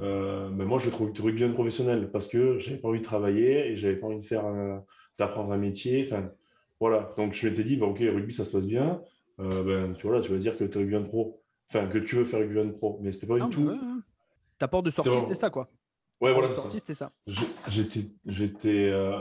[0.00, 3.70] euh, mais moi, je vais être rugbyman professionnel parce que j'avais pas envie de travailler
[3.70, 4.44] et j'avais pas envie de faire
[5.18, 6.02] d'apprendre un métier.
[6.06, 6.30] Enfin,
[6.80, 7.08] voilà.
[7.16, 9.00] Donc, je m'étais dit, bah, ok, rugby, ça se passe bien.
[9.40, 11.42] Euh, ben, tu, vois, tu vas dire que tu es rugbyman pro.
[11.68, 12.98] Enfin, que tu veux faire rugbyman pro.
[13.02, 13.70] Mais c'était pas du tout.
[14.58, 15.68] Ta porte de sortie, c'était ça, quoi.
[16.20, 16.48] Ouais, voilà.
[16.48, 17.12] sortie, c'était ça.
[17.68, 19.18] J'étais, j'étais, euh...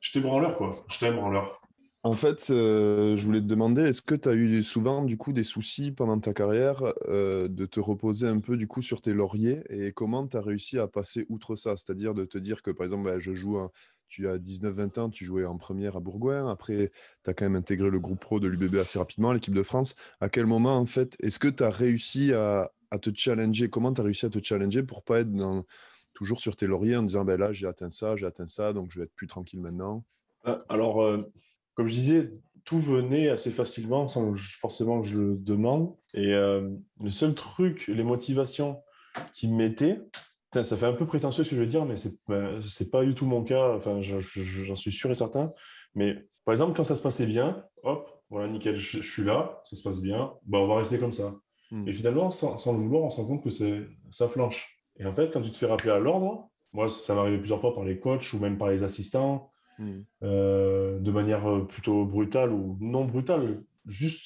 [0.00, 0.72] j'étais branleur, quoi.
[0.88, 1.60] J'étais branleur.
[2.04, 5.32] En fait, euh, je voulais te demander, est-ce que tu as eu souvent du coup
[5.32, 9.12] des soucis pendant ta carrière euh, de te reposer un peu du coup sur tes
[9.12, 9.62] lauriers?
[9.68, 11.76] Et comment tu as réussi à passer outre ça?
[11.76, 13.58] C'est-à-dire de te dire que par exemple, bah, je joue,
[14.06, 16.92] tu as 19-20 ans, tu jouais en première à Bourgoin, après
[17.24, 19.96] tu as quand même intégré le groupe pro de l'UBB assez rapidement, l'équipe de France.
[20.20, 22.70] À quel moment en fait, est-ce que tu as réussi à,
[23.02, 23.70] te challenger?
[23.70, 25.64] Comment tu as réussi à te challenger pour pas être
[26.14, 28.92] toujours sur tes lauriers en disant ben là j'ai atteint ça, j'ai atteint ça, donc
[28.92, 30.04] je vais être plus tranquille maintenant?
[30.46, 31.02] Euh, alors,
[31.78, 32.32] comme je disais,
[32.64, 35.94] tout venait assez facilement sans forcément que je le demande.
[36.12, 36.68] Et euh,
[37.00, 38.82] le seul truc, les motivations
[39.32, 40.00] qui me mettaient,
[40.52, 43.14] ça fait un peu prétentieux ce que je veux dire, mais ce n'est pas du
[43.14, 43.76] tout mon cas.
[43.76, 45.52] Enfin, j'en suis sûr et certain.
[45.94, 49.76] Mais par exemple, quand ça se passait bien, hop, voilà, nickel, je, suis là, ça
[49.76, 51.36] se passe bien, bah, on va rester comme ça.
[51.70, 51.86] Hmm.
[51.86, 54.82] Et finalement, sans, sans, le vouloir, on se rend compte que ça flanche.
[54.96, 57.60] Et en fait, quand tu te fais rappeler à l'ordre, moi, ça m'est arrivé plusieurs
[57.60, 60.02] fois par les coachs ou même par les assistants, Hmm.
[60.24, 63.62] Euh, de manière euh, plutôt brutale ou non brutale.
[63.86, 64.24] Juste,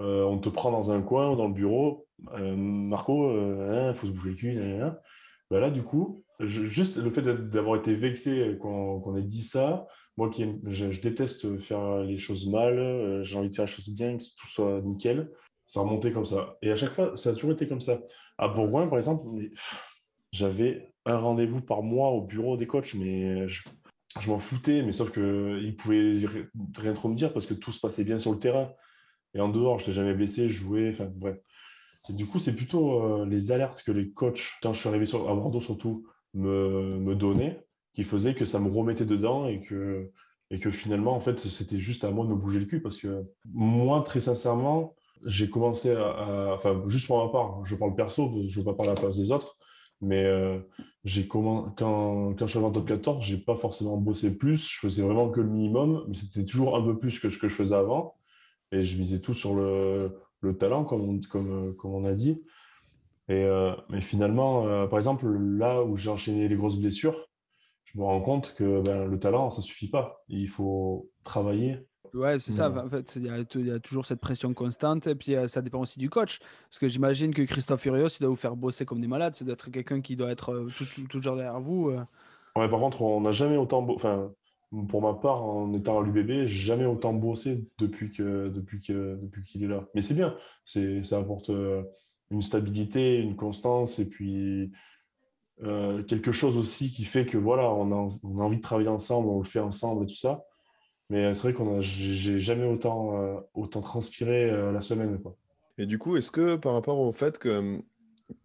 [0.00, 2.06] euh, on te prend dans un coin ou dans le bureau.
[2.30, 4.54] Marco, il hein, faut se bouger le cul.
[5.50, 10.30] Ben là, du coup, juste le fait d'avoir été vexé qu'on ait dit ça, moi
[10.30, 14.22] qui je, déteste faire les choses mal, j'ai envie de faire les choses bien, que
[14.22, 15.30] tout soit nickel,
[15.66, 16.56] ça remontait comme ça.
[16.62, 18.00] Et à chaque fois, ça a toujours été comme ça.
[18.38, 19.26] À Bourgoin, par exemple,
[20.32, 23.62] j'avais un rendez-vous par mois au bureau des coachs, mais je,
[24.20, 26.20] je m'en foutais, mais sauf qu'il pouvait
[26.76, 28.72] rien trop me dire parce que tout se passait bien sur le terrain.
[29.34, 31.36] Et en dehors, je n'étais jamais blessé, je jouais, enfin bref.
[32.08, 35.34] Du coup, c'est plutôt euh, les alertes que les coachs, quand je suis arrivé à
[35.34, 40.10] Bordeaux surtout, me, me donnaient, qui faisaient que ça me remettait dedans et que,
[40.50, 42.96] et que finalement, en fait, c'était juste à moi de me bouger le cul parce
[42.96, 48.30] que moi, très sincèrement, j'ai commencé à, Enfin, juste pour ma part, je parle perso,
[48.46, 49.55] je ne veux pas parler à la place des autres,
[50.00, 50.58] mais euh,
[51.04, 54.68] j'ai quand, quand je suis en top 14, j'ai pas forcément bossé plus.
[54.70, 57.48] Je faisais vraiment que le minimum, mais c'était toujours un peu plus que ce que
[57.48, 58.16] je faisais avant.
[58.72, 62.42] Et je misais tout sur le, le talent, comme on, comme, comme on a dit.
[63.28, 67.28] Et, euh, mais finalement, euh, par exemple, là où j'ai enchaîné les grosses blessures,
[67.84, 70.22] je me rends compte que ben, le talent, ça suffit pas.
[70.28, 72.70] Il faut travailler Ouais, c'est ça.
[72.70, 75.06] En fait, il y, a, toujours cette pression constante.
[75.06, 76.40] Et puis, euh, ça dépend aussi du coach.
[76.68, 79.34] Parce que j'imagine que Christophe Furios, il doit vous faire bosser comme des malades.
[79.34, 80.68] C'est d'être quelqu'un qui doit être euh,
[81.08, 81.90] toujours derrière vous.
[81.90, 82.00] Euh.
[82.56, 83.86] Ouais, par contre, on n'a jamais autant.
[83.90, 84.32] Enfin,
[84.88, 89.44] pour ma part, en étant à l'UBB, jamais autant bossé depuis que depuis que depuis
[89.44, 89.86] qu'il est là.
[89.94, 90.34] Mais c'est bien.
[90.64, 91.50] C'est ça apporte
[92.30, 94.72] une stabilité, une constance, et puis
[96.08, 99.28] quelque chose aussi qui fait que voilà, on a, on a envie de travailler ensemble,
[99.28, 100.44] on le fait ensemble et tout ça.
[101.10, 105.20] Mais euh, c'est vrai qu'on a, j'ai jamais autant, euh, autant transpiré euh, la semaine.
[105.20, 105.36] Quoi.
[105.78, 107.80] Et du coup, est-ce que par rapport au fait que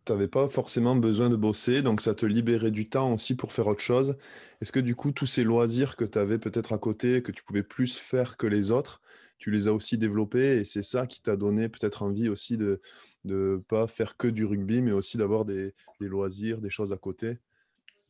[0.05, 3.51] tu n'avais pas forcément besoin de bosser, donc ça te libérait du temps aussi pour
[3.51, 4.15] faire autre chose.
[4.61, 7.43] Est-ce que du coup, tous ces loisirs que tu avais peut-être à côté, que tu
[7.43, 9.01] pouvais plus faire que les autres,
[9.39, 12.79] tu les as aussi développés et c'est ça qui t'a donné peut-être envie aussi de
[13.25, 16.97] ne pas faire que du rugby, mais aussi d'avoir des, des loisirs, des choses à
[16.97, 17.39] côté?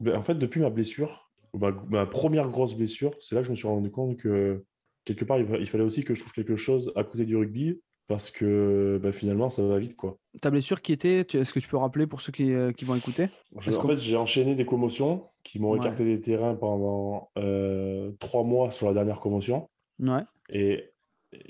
[0.02, 3.52] Ben, en fait, depuis ma blessure, ma, ma première grosse blessure, c'est là que je
[3.52, 4.64] me suis rendu compte que
[5.06, 7.36] quelque part, il, fa- il fallait aussi que je trouve quelque chose à côté du
[7.36, 9.96] rugby parce que ben, finalement, ça va vite.
[9.96, 10.18] quoi.
[10.42, 12.96] Ta blessure qui était, est-ce que tu peux rappeler pour ceux qui, euh, qui vont
[12.96, 13.30] écouter?
[13.60, 15.78] Je- en fait, j'ai enchaîné des commotions qui m'ont Ouais.
[15.78, 19.70] écarté des terrains pendant euh, trois mois sur la dernière commotion.
[20.00, 20.24] Ouais.
[20.50, 20.92] Et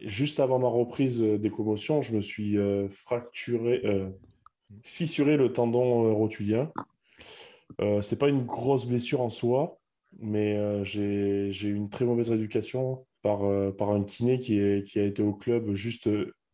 [0.04, 4.10] juste avant ma reprise euh, des commotions, je me suis euh, fracturé, euh,
[4.84, 6.72] fissuré le tendon rotulien.
[7.82, 9.80] Euh, c'est pas une grosse blessure en soi,
[10.20, 14.86] mais euh, j'ai eu une très mauvaise rééducation par, euh, par un kiné qui, est,
[14.86, 16.10] qui a été au club juste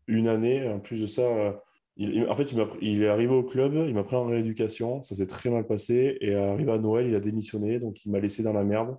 [0.07, 0.67] une année.
[0.67, 1.51] En plus de ça, euh,
[1.97, 5.03] il, il- en fait, il, il est arrivé au club, il m'a pris en rééducation,
[5.03, 6.17] ça s'est très mal passé.
[6.21, 8.97] Et arrivé à Noël, il a démissionné, donc il m'a laissé dans la merde.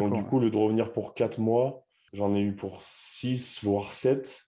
[0.00, 3.92] Donc, du coup, le de revenir pour 4 mois, j'en ai eu pour 6, voire
[3.92, 4.42] 7,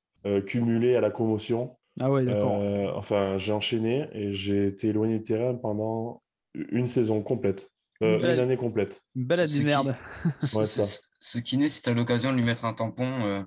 [0.47, 1.77] cumulés à la commotion.
[2.01, 2.59] Ah ouais, d'accord.
[2.61, 6.23] Euh, enfin, j'ai enchaîné et j'ai été éloigné de terrain pendant
[6.55, 7.71] une saison complète,
[8.03, 8.35] Euh, Ouais.
[8.35, 9.03] une année complète.
[9.15, 9.97] Une belle ce- année ce de qui- merde.
[10.43, 10.83] Ce, Ouais, ça.
[11.21, 13.43] ce- kiné, si tu as l'occasion de lui mettre un tampon, euh,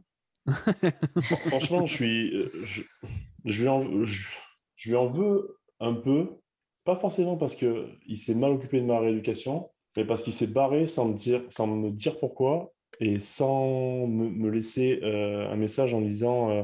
[1.21, 2.81] Franchement, je suis, euh, je,
[3.45, 4.29] je lui en, je,
[4.75, 6.29] je lui en veux un peu,
[6.85, 10.47] pas forcément parce que il s'est mal occupé de ma rééducation, mais parce qu'il s'est
[10.47, 15.55] barré sans me dire, sans me dire pourquoi et sans me, me laisser euh, un
[15.57, 16.63] message en me disant euh,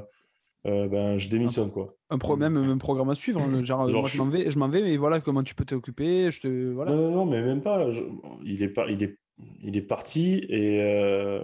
[0.65, 1.93] euh, ben je démissionne quoi.
[2.13, 3.41] Un pro- même un programme à suivre.
[3.41, 5.55] hein, Genre, Genre, moi, je je m'en vais, je m'en vais, mais voilà comment tu
[5.55, 6.31] peux t'occuper.
[6.31, 6.91] Je te, voilà.
[6.91, 7.89] Non, non, non, mais même pas.
[7.89, 8.03] Je-
[8.45, 9.17] il, est pas il, est,
[9.63, 11.43] il est parti et euh,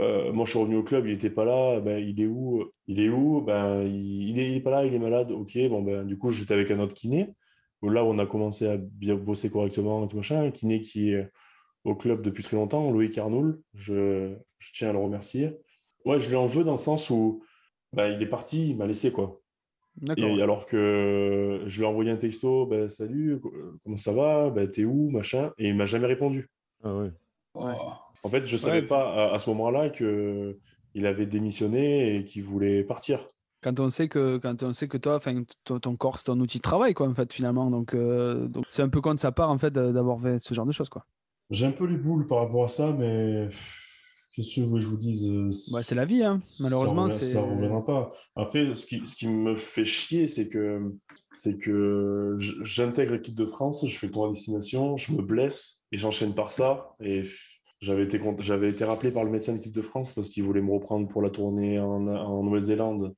[0.00, 1.80] euh, moi je suis revenu au club, il n'était pas là.
[1.80, 2.64] Ben, il est où?
[2.86, 3.40] Il est où?
[3.42, 5.32] Ben, il, il est, il est pas là, il est malade.
[5.32, 7.30] Ok, bon, ben, du coup j'étais avec un autre kiné.
[7.82, 10.42] Là, on a commencé à bien bosser correctement et tout machin.
[10.42, 11.28] Un kiné qui est
[11.84, 13.60] au club depuis très longtemps, Loïc Arnoul.
[13.74, 15.52] Je, je tiens à le remercier.
[16.06, 17.42] Ouais, je lui en veux dans le sens où
[17.92, 19.40] ben, il est parti, il m'a laissé quoi.
[20.16, 23.52] Et alors que je lui ai envoyé un texto, ben, salut, co-
[23.82, 26.48] comment ça va, ben, t'es où, machin, et il m'a jamais répondu.
[26.82, 27.10] Ah ouais.
[27.54, 27.62] oh,
[28.24, 28.86] En fait, je savais Ouais.
[28.86, 30.58] pas à, à ce moment-là que
[30.94, 33.26] il avait démissionné et qu'il voulait partir.
[33.62, 36.58] Quand on sait que, quand on sait que toi, enfin, ton, corps, c'est ton outil
[36.58, 37.70] de travail, quoi, en fait, finalement.
[37.70, 40.66] Donc, euh, c'est un peu contre sa part, en fait, de- d'avoir fait ce genre
[40.66, 41.06] de choses, quoi.
[41.50, 43.48] J'ai un peu les boules par rapport à ça, mais
[44.36, 46.40] que vous voulez que je vous dise euh, Ouais, c'est la vie, hein.
[46.60, 48.12] Malheureusement, ça, ça reviendra pas.
[48.36, 50.92] Après, ce qui, ce qui me fait chier, c'est que
[51.32, 55.84] c'est que j'intègre l'équipe de France, je fais le tour à destination, je me blesse
[55.92, 56.94] et j'enchaîne par ça.
[57.00, 57.22] Et
[57.80, 60.42] j'avais été, cont- j'avais été rappelé par le médecin de l'équipe de France parce qu'il
[60.44, 63.14] voulait me reprendre pour la tournée en, en Nouvelle-Zélande.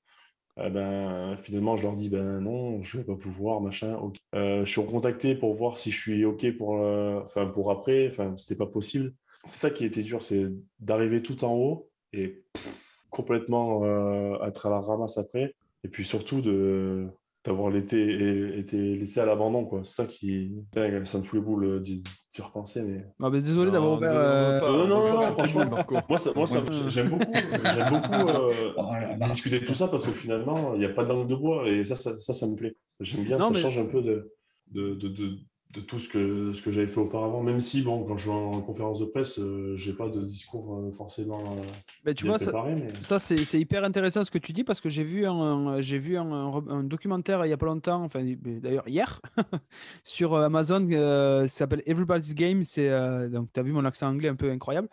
[0.59, 3.95] Eh ben, finalement, je leur dis ben non, je vais pas pouvoir, machin.
[3.97, 4.17] ok.
[4.35, 8.09] Euh, je suis recontacté pour voir si je suis ok pour, euh, enfin pour après.
[8.09, 9.13] Enfin, c'était pas possible.
[9.47, 10.47] C'est ça qui était dur, c'est
[10.81, 12.75] d'arriver tout en haut et pff,
[13.11, 15.55] complètement euh, être à la ramasse après.
[15.85, 17.07] Et puis surtout de
[17.45, 19.83] d'avoir été, été laissé à l'abandon, quoi.
[19.85, 23.07] C'est ça qui, Dingue, ça me fout les boules d'y d'y repenser, mais.
[23.23, 24.11] Ah, ben, désolé d'avoir Non, ouvert.
[24.13, 25.71] euh, non, non, non, pas- franchement.
[26.09, 28.85] Moi, ça, moi ça- j'aime beaucoup, j'aime beaucoup euh, oh
[29.31, 31.69] discuter de tout ça parce que finalement, il n'y a pas de langue de bois
[31.69, 32.75] et ça, ça, ça, ça me plaît.
[32.99, 34.33] J'aime bien, Non, ça mais- change un peu de,
[34.73, 35.37] de, de, de,
[35.77, 37.43] de tout ce que, ce que j'avais fait auparavant.
[37.43, 40.79] Même si, bon, quand je vais en conférence de presse, euh, j'ai pas de discours
[40.79, 41.63] euh, forcément euh,
[42.05, 42.75] ben, tu vois, ça, préparé.
[42.77, 42.89] Mais...
[43.03, 45.99] Ça, c'est c'est hyper intéressant ce que tu dis parce que j'ai vu un, j'ai
[45.99, 49.21] vu un, un re- un documentaire il y a pas longtemps, enfin d'ailleurs hier,
[50.05, 52.65] sur euh, Amazon, euh, ça s'appelle Everybody's Game.
[52.65, 54.89] C'est euh, donc tu as vu mon accent anglais un peu incroyable.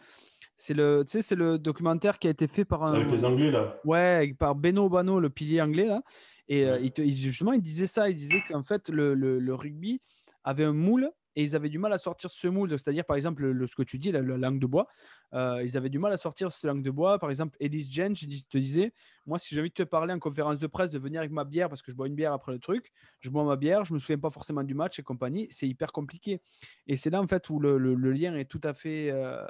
[0.55, 3.51] C'est le, c'est le documentaire qui a été fait par C'est un, avec les Anglais,
[3.51, 3.73] là.
[3.85, 6.01] ouais, par Beno Bano, le pilier anglais là.
[6.47, 6.79] Et Ouais.
[6.83, 10.01] il te- il- justement, il disait ça, il disait qu'en fait le, le- le rugby
[10.43, 12.69] avait un moule et ils avaient du mal à sortir ce moule.
[12.69, 14.87] C'est-à-dire, par exemple, le, ce que tu dis, la, la langue de bois,
[15.33, 17.17] euh, ils avaient du mal à sortir cette langue de bois.
[17.17, 18.93] Par exemple, Jens je te disais,
[19.25, 21.43] moi, si j'ai envie de te parler en conférence de presse, de venir avec ma
[21.43, 23.93] bière, parce que je bois une bière après le truc, je bois ma bière, je
[23.93, 26.39] me souviens pas forcément du match et compagnie, c'est hyper compliqué.
[26.87, 29.43] Et c'est là, en fait, où le, le- lien est tout à fait euh,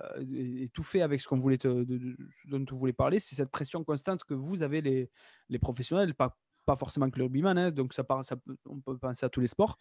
[1.01, 4.34] avec ce qu'on voulait te, de- dont on voulait parler, c'est cette pression constante que
[4.34, 5.10] vous avez les,
[5.49, 8.80] les professionnels, pas, pas forcément que le rugbyman, hein, donc ça, part, ça peut- on
[8.80, 9.78] peut penser à tous les sports.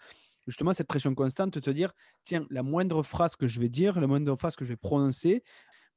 [0.46, 1.92] Justement, cette pression constante de te dire,
[2.24, 5.42] tiens, la moindre phrase que je vais dire, la moindre phrase que je vais prononcer,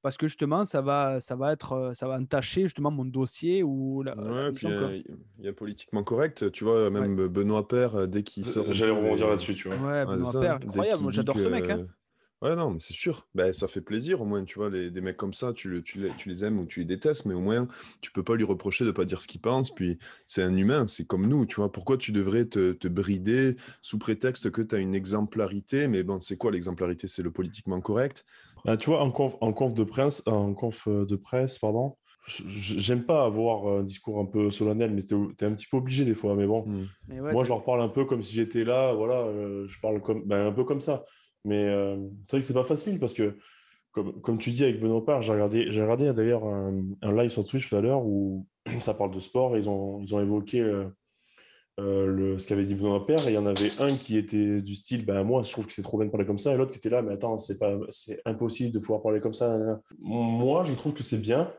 [0.02, 3.64] parce que justement, ça va, ça va être, euh, ça va entacher justement mon dossier
[3.64, 4.96] ou la, la Ouais, puis il y a-
[5.40, 6.52] il y, a politiquement correct.
[6.52, 8.68] Tu vois, même Benoît Père, euh, dès qu'il sort.
[8.68, 9.78] un J'allais rebondir là-dessus, tu vois.
[9.78, 10.32] Ouais, Ouais, Benoît.
[10.32, 11.70] Dès incroyable, j'adore ce mec.
[11.70, 11.88] hein.
[12.46, 13.28] Ouais, non, mais c'est sûr.
[13.34, 15.82] Ben, ça fait plaisir, au moins, tu vois, les, des mecs comme ça, tu, le-
[15.82, 17.68] tu, les, tu les aimes ou tu les détestes, mais au moins,
[18.02, 19.74] tu peux pas lui reprocher de pas dire ce qu'il pense.
[19.74, 21.72] Puis, c'est un humain, c'est comme nous, tu vois.
[21.72, 25.88] Pourquoi tu devrais te, te brider sous prétexte que tu as une exemplarité?
[25.88, 27.08] Mais bon, c'est quoi l'exemplarité?
[27.08, 28.26] C'est le politiquement correct.
[28.64, 31.96] Bah, tu vois, en conf, en conf de presse, en conf euh, de presse, pardon,
[32.28, 36.06] j'aime pas avoir un discours un peu solennel, mais t'es, t'es un petit peu obligé
[36.06, 36.36] des fois.
[36.36, 36.84] Mais bon, Hmm.
[37.08, 39.80] Mais ouais, moi, je leur parle un peu comme si j'étais là, voilà, euh, je
[39.80, 41.06] parle comme, ben, un peu comme ça.
[41.46, 43.38] Mais euh, c'est vrai que c'est pas facile parce que,
[43.92, 47.30] comme, comme tu dis avec Benoît Père, j'ai regardé, j'ai regardé d'ailleurs un, un live
[47.30, 48.46] sur Twitch tout à l'heure où
[48.80, 50.86] ça parle de sport et ils ont, ils ont évoqué euh,
[51.80, 54.62] euh, le, ce qu'avait dit Benoît Père et il y en avait un qui était
[54.62, 56.58] du style, ben, moi, je trouve que c'est trop bien de parler comme ça et
[56.58, 59.58] l'autre qui était là, mais attends, c'est pas, c'est impossible de pouvoir parler comme ça.
[60.00, 61.54] Moi, je trouve que c'est bien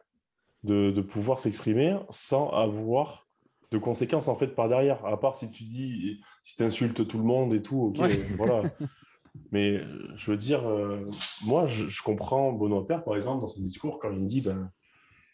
[0.65, 3.27] de, de pouvoir s'exprimer sans avoir
[3.73, 5.05] de conséquences en fait par derrière.
[5.05, 8.17] À part si tu dis, si tu insultes tout le monde et tout, ok, Ouais.
[8.37, 8.63] voilà.
[9.53, 11.09] Mais euh, je veux dire, euh,
[11.47, 14.71] moi, je, comprends Benoît Père, par exemple, dans son discours, quand il dit, ben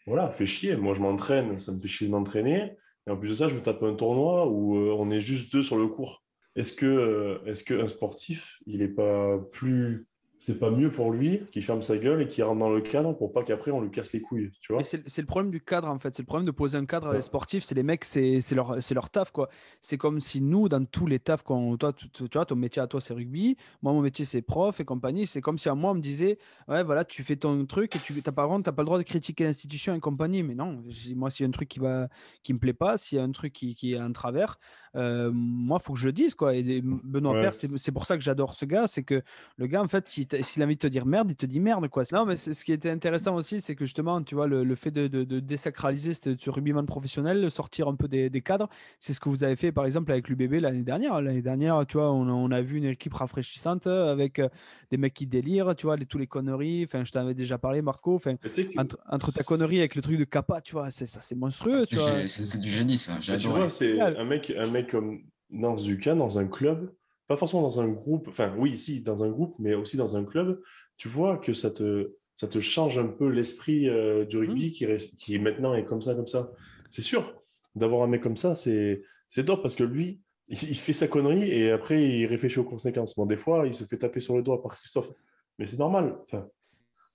[0.06, 2.72] voilà, fais chier, moi je m'entraîne, ça me fait chier de m'entraîner,
[3.06, 5.52] et en plus de ça, je me tape un tournoi où euh, on est juste
[5.52, 6.24] deux sur le cours.
[6.54, 10.06] Est-ce que, est-ce qu'un sportif, il n'est pas plus.
[10.44, 13.12] C'est pas mieux pour lui qu'il ferme sa gueule et qu'il rentre dans le cadre
[13.12, 15.86] pour pas qu'après on lui casse les couilles, tu vois c'est le problème du cadre
[15.88, 16.16] en fait.
[16.16, 17.62] C'est le problème de poser un cadre les sportifs.
[17.62, 19.48] C'est les mecs, c'est leur, leur taf quoi.
[19.80, 22.82] C'est comme si nous, dans tous les tafs, qu'on, toi, tu, tu vois, ton métier
[22.82, 25.28] à toi c'est rugby, moi mon métier c'est prof et compagnie.
[25.28, 28.00] C'est comme si à moi on me disait, ouais voilà, tu fais ton truc et
[28.00, 30.42] tu t'as pas, pas le droit de critiquer l'institution et compagnie.
[30.42, 30.82] Mais non,
[31.14, 32.08] moi s'il y a un truc qui va,
[32.42, 34.58] qui me plaît pas, s'il y a un truc qui, qui est un travers,
[34.96, 36.56] euh, moi faut que je le dise quoi.
[36.56, 37.42] Et Benoît Ouais.
[37.42, 39.22] Père, c'est pour ça que j'adore ce gars, c'est que
[39.56, 41.60] le gars en fait, t'a- s'il a envie de te dire merde, il te dit
[41.60, 42.04] merde quoi.
[42.12, 44.90] Non mais ce qui était intéressant aussi, c'est que justement, tu vois, le, le fait
[44.90, 48.68] de, de- de désacraliser ce, ce rugbyman professionnel, de sortir un peu des, des cadres,
[49.00, 51.20] c'est ce que vous avez fait par exemple avec l'UBB l'année dernière.
[51.20, 54.48] L'année dernière, tu vois, on, a- on a vu une équipe rafraîchissante avec euh,
[54.90, 56.84] des mecs qui délirent, tu vois, les, tous les conneries.
[56.84, 58.14] Enfin, je t'avais déjà parlé, Marco.
[58.14, 58.36] Enfin,
[58.78, 61.86] entre, entre ta connerie avec le truc de Kappa, tu vois, c'est ça, c'est monstrueux,
[61.86, 62.28] tu C'est vois.
[62.28, 63.18] c'est- c'est du génie, ça.
[63.18, 66.92] Tu vois, c'est un mec, un mec comme dans un club,
[67.26, 70.24] pas forcément dans un groupe, enfin oui, si, dans un groupe, mais aussi dans un
[70.24, 70.60] club,
[70.96, 74.86] tu vois que ça te, ça te change un peu l'esprit euh, du rugby qui,
[74.86, 76.50] reste, qui maintenant est comme ça, comme ça.
[76.90, 77.34] C'est sûr,
[77.74, 79.02] d'avoir un mec comme ça, c'est
[79.46, 83.14] top parce que lui, il, il fait sa connerie et après il réfléchit aux conséquences.
[83.16, 85.12] Bon, des fois, il se fait taper sur le doigt par Christophe,
[85.58, 86.18] mais c'est normal.
[86.24, 86.46] Enfin,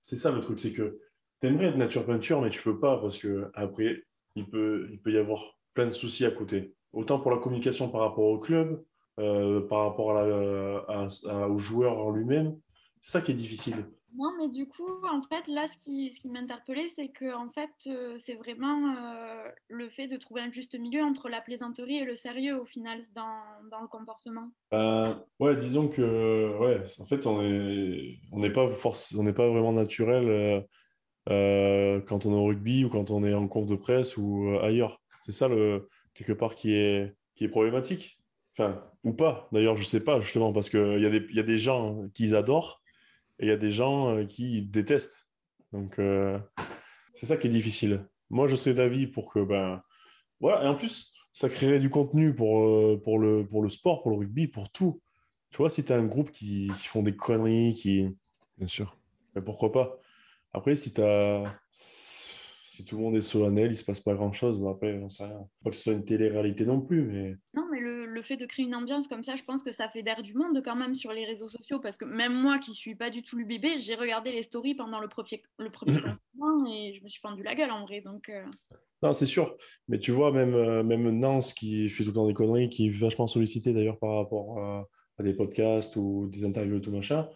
[0.02, 1.00] c'est ça le truc, c'est que
[1.40, 4.04] t'aimerais être nature peinture, mais tu peux pas parce que après,
[4.36, 6.74] il peut, il peut y avoir plein de soucis à côté.
[6.94, 8.84] Autant pour la communication par rapport au club,
[9.20, 12.58] euh, par rapport à la- à- à- au joueur en lui-même.
[13.00, 13.76] C'est ça qui est difficile.
[14.16, 17.50] Non, mais du coup, en fait, là, ce qui, ce qui m'interpellait, c'est que, en
[17.52, 21.98] fait, euh, c'est vraiment euh, le fait de trouver un juste milieu entre la plaisanterie
[21.98, 24.50] et le sérieux, au final, dans, dans le comportement.
[24.72, 29.34] Ben, ouais, disons que, ouais, en fait, on est, on n'est pas force, on n'est
[29.34, 30.62] pas vraiment naturel euh,
[31.30, 34.48] euh, quand on est au rugby ou quand on est en conf de presse ou
[34.48, 35.00] euh, ailleurs.
[35.22, 38.17] C'est ça, le, quelque part, qui est, qui est problématique.
[38.60, 39.48] Enfin, ou pas.
[39.52, 42.08] D'ailleurs, je sais pas, justement, parce qu'il y, a des- il y a des gens
[42.16, 42.82] qui adorent
[43.38, 45.30] et il y a des gens euh, qui détestent.
[45.72, 46.40] Donc, euh,
[47.14, 48.08] c'est ça qui est difficile.
[48.32, 49.84] Moi, je serais d'avis pour que, ben,
[50.40, 50.64] voilà.
[50.64, 54.10] Et en plus, ça créerait du contenu pour, euh, pour, le, pour le sport, pour
[54.12, 55.02] le rugby, pour tout.
[55.52, 58.08] Tu vois, si tu as un groupe qui, qui font des conneries, qui.
[58.58, 58.98] Bien sûr.
[59.36, 60.00] Ben, pourquoi pas?
[60.52, 61.44] Après, si t'as...
[62.78, 64.60] Si tout le monde est solennel, il se passe pas grand-chose.
[64.60, 65.50] Bon, après, j'en sais rien.
[65.64, 67.36] Pas que ce soit une télé-réalité non plus, mais.
[67.56, 69.90] Non, mais le, le fait de créer une ambiance comme ça, je pense que ça
[69.90, 72.76] fait d'air du monde quand même sur les réseaux sociaux, parce que même moi qui
[72.76, 76.68] suis pas du tout l'UBB, j'ai regardé les stories pendant le premier, le premier confinement
[76.72, 78.02] et je me suis fendu la gueule en vrai.
[78.02, 78.46] Donc, euh,
[79.02, 79.58] Non, c'est sûr.
[79.88, 82.90] Mais tu vois, même, euh, même Nance qui fait tout le temps des conneries, qui
[82.90, 84.88] est vachement sollicité d'ailleurs par rapport à,
[85.18, 87.28] à des podcasts ou des interviews et tout machin,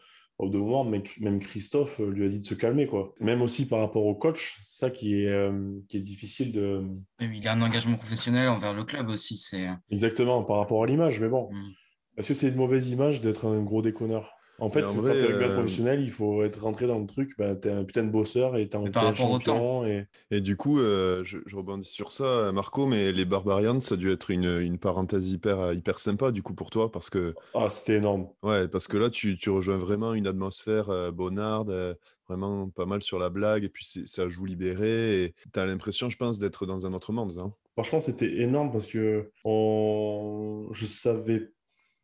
[0.42, 3.14] au bout moment, même Christophe euh, lui a dit de se calmer, quoi.
[3.20, 6.84] Même aussi par rapport au coach, c'est ça qui est, euh, qui est difficile de.
[7.20, 9.38] Il a un engagement professionnel envers le club aussi.
[9.38, 11.50] C'est Exactement, par rapport à l'image, mais bon.
[11.52, 11.72] Mm.
[12.18, 14.34] Est-ce que c'est une mauvaise image d'être un gros déconneur?
[14.62, 17.06] En fait, en quand vrai, t'es rugbyman euh, professionnel, il faut être rentré dans le
[17.08, 19.16] truc, bah, t'es un putain de bosseur et t'es un, par t'es un temps.
[19.16, 19.86] champion.
[19.86, 20.06] Et...
[20.30, 23.98] Et du coup, euh, je, je rebondis sur ça, Marco, mais les Barbarians, ça a
[23.98, 27.70] dû être une, une parenthèse hyper, hyper sympa du coup pour toi, parce que, Ah,
[27.70, 28.30] c'était énorme.
[28.44, 31.96] ouais, parce que là, tu, tu rejoins vraiment une atmosphère euh, bonarde, euh,
[32.30, 36.10] vraiment pas mal sur la blague, et puis ça joue libéré, et tu as l'impression,
[36.10, 37.36] je pense, d'être dans un autre monde.
[37.40, 37.52] hein.
[37.74, 40.68] Franchement, c'était énorme parce que on...
[40.72, 41.50] je savais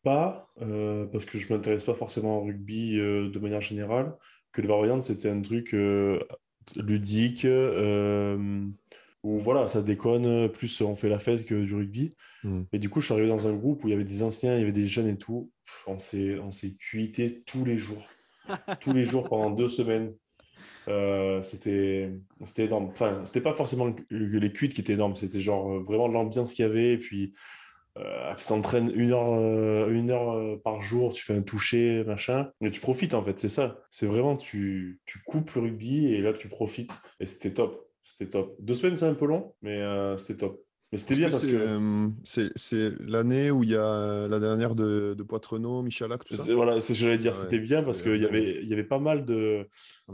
[0.07, 4.15] pas, euh, parce que je m'intéresse pas forcément au rugby euh, de manière générale,
[4.53, 6.19] que les Barbarians, c'était un truc euh,
[6.77, 8.61] ludique, euh,
[9.23, 12.11] où voilà, ça déconne, plus on fait la fête que du rugby.
[12.43, 12.61] Mm.
[12.71, 14.55] Et du coup, je suis arrivé dans un groupe où il y avait des anciens,
[14.55, 15.51] il y avait des jeunes et tout.
[15.65, 18.05] Pff, On s'est, on s'est cuité tous les jours.
[18.79, 20.13] tous les jours pendant deux semaines.
[20.87, 22.13] Euh, c'était
[22.45, 22.85] c'était énorme.
[22.91, 26.63] Enfin, c'était pas forcément le- les cuites qui étaient énormes, c'était genre vraiment l'ambiance qu'il
[26.63, 26.93] y avait.
[26.93, 27.33] Et puis,
[27.99, 32.03] euh, tu t'entraînes une heure, euh, une heure euh, par jour, tu fais un toucher,
[32.05, 32.51] machin.
[32.61, 33.79] Mais tu profites en fait, c'est ça.
[33.89, 36.97] C'est vraiment, tu, tu coupes le rugby et là, tu profites.
[37.19, 37.89] Et c'était top.
[38.03, 38.55] C'était top.
[38.59, 39.81] Deux semaines, c'est un peu long, mais
[40.17, 40.61] c'était top.
[40.91, 41.51] Mais c'était bien parce que.
[41.53, 42.07] euh,
[42.55, 46.43] c'est l'année où il y a euh, la dernière de, de Poitrenaud, Michalak, tout ça?
[46.43, 47.33] C'est- Voilà, c'est ce que j'allais dire.
[47.33, 49.67] Ouais, C'était bien parce qu'il y vraiment- avait, il y avait pas mal de,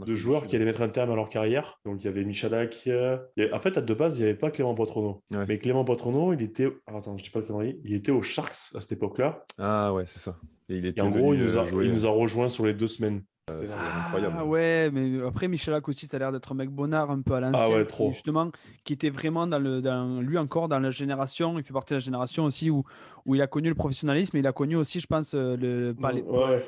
[0.04, 1.78] de joueurs qui allaient mettre un terme à leur carrière.
[1.84, 2.76] Donc il y avait Michalak.
[2.88, 3.18] euh,
[3.52, 5.22] En fait, à de base, il n'y avait pas Clément Poitronneau.
[5.32, 5.44] Ouais.
[5.46, 6.68] Mais Clément Poitronneau, il était.
[6.86, 7.78] ah, attends, je dis pas conneries.
[7.84, 9.44] Il était aux Sharks à cette époque-là.
[9.58, 10.38] Ah ouais, c'est ça.
[10.68, 11.86] Et il Et était en gros, il nous, euh, a, jouer.
[11.86, 13.22] il nous a rejoints sur les deux semaines.
[13.50, 14.36] Euh, c'est incroyable.
[14.38, 17.34] Ah ouais, mais après Michalak aussi, ça a l'air d'être un mec bonnard un peu
[17.34, 17.58] à l'ancien.
[17.60, 18.10] Ah ouais, qui, trop.
[18.10, 18.50] justement,
[18.84, 21.58] qui était vraiment dans le, dans, lui encore dans la génération.
[21.58, 22.84] Il fait partie de la génération aussi où,
[23.26, 24.34] où il a connu le professionnalisme.
[24.38, 26.64] Et il a connu aussi, je pense, euh, le, pas les, Ouais.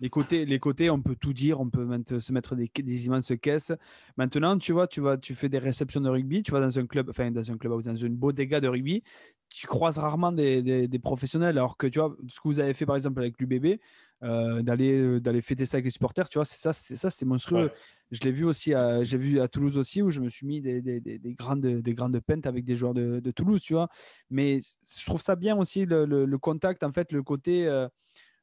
[0.00, 0.46] les côtés.
[0.46, 1.86] Les côtés, on peut tout dire, on peut
[2.18, 3.72] se mettre des, des immenses caisses.
[4.16, 6.86] Maintenant, tu vois, tu vas, tu fais des réceptions de rugby, tu vas dans un
[6.86, 9.02] club, enfin dans un club, dans une bodega de rugby,
[9.50, 11.58] tu croises rarement des, des- des professionnels.
[11.58, 13.78] Alors que tu vois, ce que vous avez fait par exemple avec l'UBB,
[14.22, 17.10] euh, d'aller euh, d'aller fêter ça avec les supporters, tu vois, c'est ça, c'est ça,
[17.10, 17.66] c'est monstrueux.
[17.66, 17.72] Ouais.
[18.12, 20.60] Je l'ai vu aussi, à, j'ai vu à Toulouse aussi où je me suis mis
[20.60, 23.74] des, des, des- des grandes des grandes pentes avec des joueurs de, de Toulouse, tu
[23.74, 23.88] vois.
[24.30, 27.66] Mais je trouve ça bien aussi le, le- le contact, en fait, le côté.
[27.66, 27.88] euh,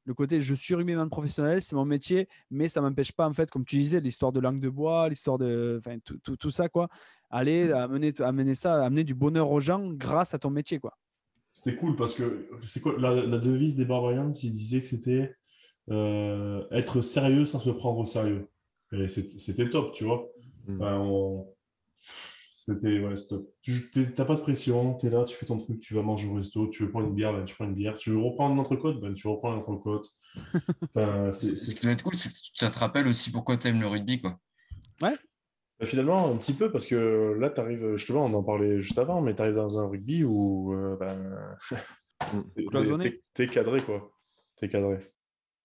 [0.05, 3.49] le côté je suis rugbyman professionnel, c'est mon métier, mais ça m'empêche pas, en fait,
[3.49, 5.78] comme tu disais, l'histoire de langue de bois, l'histoire de.
[5.80, 6.89] Enfin, tout, tout, tout ça, quoi.
[7.30, 10.97] Aller amener, amener ça, amener du bonheur aux gens grâce à ton métier, quoi.
[11.53, 15.36] C'était cool parce que c'est quoi la, la devise des Barbarians Il disait que c'était
[15.91, 18.47] euh, être sérieux sans se prendre au sérieux.
[18.91, 20.27] Et c'était top, tu vois.
[20.67, 20.75] Mm.
[20.81, 21.47] Enfin, on-
[22.55, 23.49] C'était ouais, c'est top.
[23.61, 26.27] Tu t'as pas de pression, tu es là, tu fais ton truc, tu vas manger
[26.29, 28.53] au resto, tu veux prendre une bière, ben, tu prends une bière, tu veux reprendre
[28.53, 30.07] une entrecôte, ben, tu reprends une entrecôte.
[30.95, 33.57] Enfin, c'est- Ce c'est- qui doit être cool, c'est que ça te rappelle aussi pourquoi
[33.57, 34.21] tu aimes le rugby.
[34.21, 34.39] Quoi.
[35.01, 35.17] Ben,
[35.84, 39.19] finalement, un petit peu, parce que là, tu arrives, justement, on en parlait juste avant,
[39.21, 41.57] mais tu arrives dans un rugby où euh, ben,
[42.47, 43.09] c'est- Cloisonné.
[43.09, 44.09] t'es- t'es cadré, quoi.
[44.55, 45.11] T'es cadré.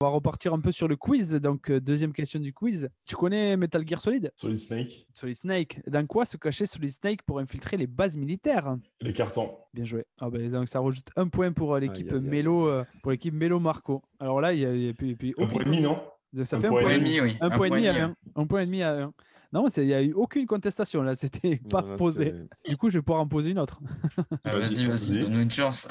[0.00, 1.32] On va repartir un peu sur le quiz.
[1.42, 2.88] Donc, euh, deuxième question du quiz.
[3.04, 4.30] Tu connais Metal Gear Solid?
[4.36, 5.80] Solid Snake, Solid Snake.
[5.88, 8.76] Dans quoi se cachait Solid Snake pour infiltrer les bases militaires?
[9.00, 9.50] Les cartons.
[9.74, 10.04] Bien joué.
[10.20, 14.04] Ah ben, donc ça rajoute un point pour euh, l'équipe euh, pour l'équipe Mélo Marco.
[14.20, 16.00] Alors là, il y a, y a puis- puis Un point et demi, non?
[16.44, 17.20] Ça un fait un point point, et demi.
[17.20, 17.36] oui.
[17.40, 18.14] un point et demi à un.
[18.36, 19.12] Un point et demi à un.
[19.52, 21.14] Non, c'est- il n'y a eu aucune contestation là.
[21.16, 22.34] C'était pas posé.
[22.68, 23.80] Du coup, je vais pouvoir en poser une autre.
[24.44, 25.88] Ah, Vas-y, Vas-y, donne-nous une chance.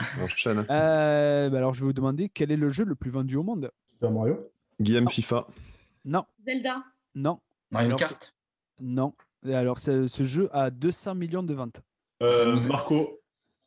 [0.69, 3.43] Euh, ben alors, je vais vous demander quel est le jeu le plus vendu au
[3.43, 3.69] monde?
[3.97, 5.47] Super Mario Guillaume FIFA.
[6.05, 6.83] Non, Zelda.
[7.15, 7.39] non,
[7.71, 8.35] Mario Alors, Kart.
[8.79, 9.13] non.
[9.43, 11.81] Et alors, ce ce jeu a 200 millions de ventes.
[12.21, 12.93] Euh, Marco,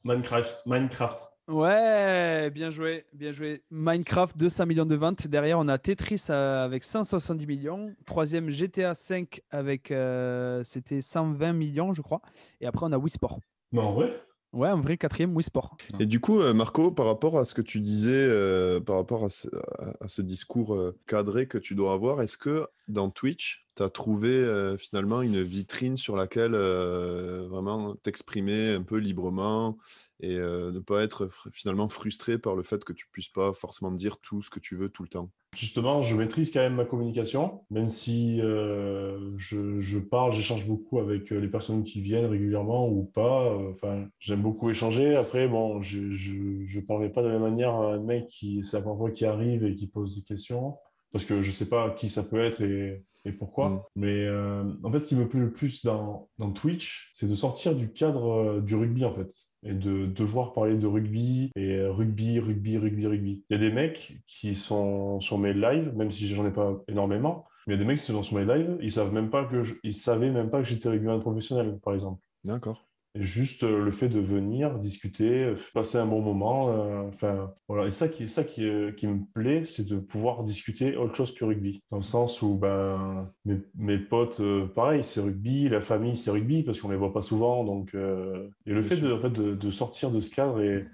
[0.04, 0.62] Minecraft.
[0.66, 1.32] Minecraft.
[1.48, 3.64] Ouais, bien joué, bien joué.
[3.72, 5.26] Minecraft, 200 millions de ventes.
[5.26, 7.92] Derrière, on a Tetris euh, avec 170 millions.
[8.06, 12.20] Troisième, GTA 5 avec, euh, c'était 120 millions, je crois.
[12.60, 13.40] Et après, on a Wii Sport.
[13.72, 14.22] Non, en vrai?
[14.52, 15.76] Ouais, en vrai, quatrième, Wii Sport.
[16.00, 19.24] Et du coup, euh, Marco, par rapport à ce que tu disais, euh, par rapport
[19.24, 19.46] à ce,
[19.78, 23.84] à- à ce discours euh, cadré que tu dois avoir, est-ce que dans Twitch, tu
[23.84, 29.78] as trouvé euh, finalement une vitrine sur laquelle euh, vraiment t'exprimer un peu librement
[30.22, 33.90] et euh, ne pas être finalement frustré par le fait que tu puisses pas forcément
[33.90, 35.30] dire tout ce que tu veux tout le temps?
[35.56, 41.48] Justement, je maîtrise quand même ma communication, même si je, parle, j'échange beaucoup avec les
[41.48, 43.56] personnes qui viennent régulièrement ou pas.
[43.70, 45.16] Enfin, j'aime beaucoup échanger.
[45.16, 48.76] Après, bon, je je parlerai pas de la même manière à un mec qui c'est
[48.76, 50.76] la première fois qui arrive et qui pose des questions,
[51.12, 53.68] parce que je sais pas qui ça peut être et, et pourquoi.
[53.68, 53.80] Mm.
[53.96, 57.34] Mais euh, en fait, ce qui me plaît le plus dans, dans Twitch, c'est de
[57.34, 61.76] sortir du cadre euh, du rugby en fait et de devoir parler de rugby et
[61.76, 63.44] euh, rugby, rugby, rugby, rugby.
[63.50, 66.80] Il y a des mecs qui sont sur mes lives, même si j'en ai pas
[66.88, 69.28] énormément, mais il y a des mecs qui sont sur mes lives, ils savent même
[69.28, 72.22] pas que je- ils savaient même pas que j'étais rugbyman professionnel, par exemple.
[72.44, 72.86] D'accord.
[73.16, 77.86] Juste euh, le fait de venir discuter, euh, passer un bon moment, euh, enfin voilà.
[77.86, 81.34] Et ça qui, ça qui, euh, qui me plaît, c'est de pouvoir discuter autre chose
[81.34, 81.82] que rugby.
[81.90, 86.30] Dans le sens où ben mes, mes potes, euh, pareil, c'est rugby, la famille, c'est
[86.30, 87.64] rugby parce qu'on les voit pas souvent.
[87.64, 90.86] Donc et le fait de, en fait de, de sortir de ce cadre et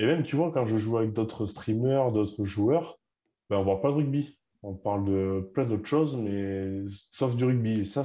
[0.00, 2.98] et même tu vois quand je joue avec d'autres streamers, d'autres joueurs,
[3.48, 4.38] ben on voit pas de rugby.
[4.62, 7.80] On parle de plein d'autres choses, mais sauf du rugby.
[7.80, 8.02] Et ça,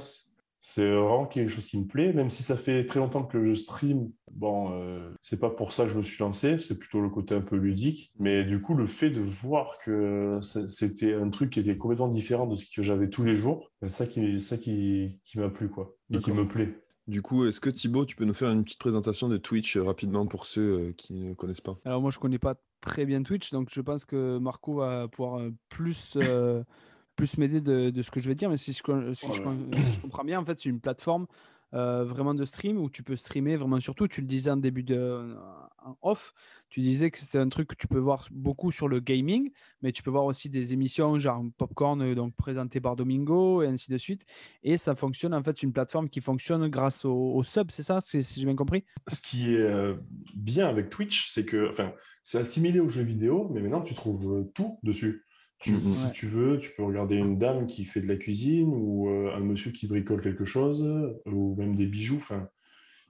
[0.68, 3.54] c'est- vraiment quelque chose qui me plaît, même si ça fait très longtemps que je
[3.54, 4.12] stream.
[4.32, 7.36] Bon, euh, c'est pas pour ça que je me suis lancé, c'est plutôt le côté
[7.36, 8.12] un peu ludique.
[8.20, 12.48] Mais du coup, le fait de voir que c'était un truc qui était complètement différent
[12.48, 15.70] de ce que j'avais tous les jours, c'est ça qui, ça qui, qui m'a plu,
[15.70, 16.76] quoi, et qui me plaît.
[17.08, 19.84] Du coup, est-ce que Thibaut, tu peux nous faire une petite présentation de Twitch euh,
[19.84, 21.78] rapidement pour ceux euh, qui ne connaissent pas?
[21.86, 25.40] Alors moi, je connais pas très bien Twitch, donc je pense que Marco va pouvoir
[25.40, 26.64] euh, plus, euh,
[27.16, 28.82] plus m'aider de, de ce que je vais dire, mais si je,
[30.02, 31.28] comprends bien, en fait, c'est une plateforme
[31.74, 34.08] euh, vraiment de stream où tu peux streamer vraiment surtout.
[34.08, 35.36] Tu le disais en début de
[35.84, 36.34] en off,
[36.70, 39.52] tu disais que c'était un truc que tu peux voir beaucoup sur le gaming,
[39.82, 43.68] mais tu peux voir aussi des émissions genre Popcorn, euh, donc présentées par Domingo et
[43.68, 44.26] ainsi de suite.
[44.64, 47.84] Et ça fonctionne en fait, c'est une plateforme qui fonctionne grâce au, au sub, c'est
[47.84, 48.86] ça, si j'ai bien compris?
[49.08, 49.96] Ce qui est euh,
[50.34, 51.92] bien avec Twitch, c'est que, enfin,
[52.24, 55.25] c'est assimilé aux jeux vidéo, mais maintenant tu trouves tout dessus.
[55.60, 55.94] Tu, Mhm.
[55.96, 59.34] Si tu veux, tu peux regarder une dame qui fait de la cuisine ou euh,
[59.34, 62.18] un monsieur qui bricole quelque chose euh, ou même des bijoux.
[62.18, 62.50] Enfin,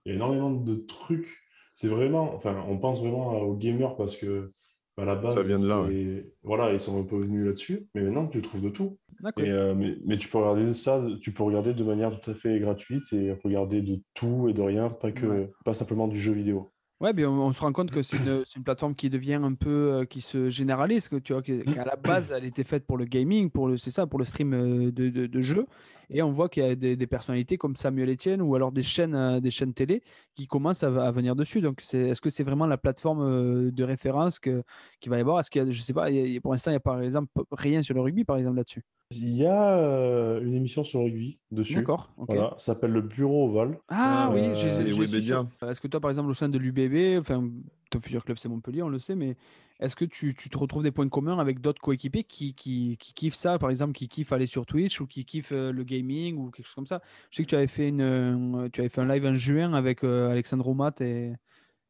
[0.06, 1.28] il y a énormément de trucs.
[1.74, 4.54] C'est vraiment, enfin, on pense vraiment aux gamers parce que
[4.98, 7.88] à la base, Ça vient de là, c'est- voilà, ils sont un peu venus là-dessus.
[7.96, 8.98] Mais maintenant, tu trouves de tout.
[9.38, 12.36] Et, euh, mais, mais tu peux regarder ça, tu peux regarder de manière tout à
[12.36, 15.52] fait gratuite et regarder de tout et de rien, pas que, Ouais.
[15.66, 16.72] pas simplement du jeu vidéo.
[17.02, 19.94] Ouais, bien, on, on se rend compte que c'est une, plateforme qui devient un peu,
[19.94, 23.06] euh, qui se généralise, que tu vois, qu'à la base, elle était faite pour le
[23.06, 25.66] gaming, pour le, c'est ça, pour le stream euh, de, de, de jeux.
[26.10, 28.84] Et on voit qu'il y a des, des personnalités comme Samuel Etienne ou alors des
[28.84, 30.02] chaînes, euh, des chaînes télé
[30.36, 31.62] qui commencent à, à venir dessus.
[31.62, 34.64] Donc, est-ce que c'est vraiment la plateforme euh, de référence que,
[35.00, 35.40] qu'il va y avoir?
[35.40, 37.02] Est-ce qu'il y a, je sais pas, il a- pour l'instant, il n'y a par
[37.02, 38.82] exemple rien sur le rugby, par exemple, là-dessus?
[39.12, 41.76] Il y a euh, une émission sur le rugby dessus.
[41.76, 42.12] D'accord.
[42.18, 43.78] Voilà, ça s'appelle le Bureau Oval.
[43.88, 45.36] Ah oui, Euh, les j'ai
[45.70, 47.48] Est-ce que toi, par exemple, au sein de l'UBB, enfin,
[47.92, 49.38] ton futur club, c'est Montpellier, on le sait, mais
[49.80, 53.14] est-ce que tu, tu te retrouves des points communs avec d'autres coéquipiers qui, qui, qui
[53.14, 56.38] kiffent ça, par exemple, qui kiffent aller sur Twitch ou qui kiffent euh, le gaming
[56.38, 57.02] ou quelque chose comme ça?
[57.30, 59.74] Je sais que tu avais fait, une, euh, tu avais fait un live en juin
[59.74, 61.34] avec euh, Alexandre Omat et,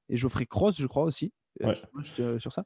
[0.10, 1.32] et Geoffrey Cross, je crois aussi,
[1.62, 1.76] Ouais.
[2.40, 2.66] sur ça.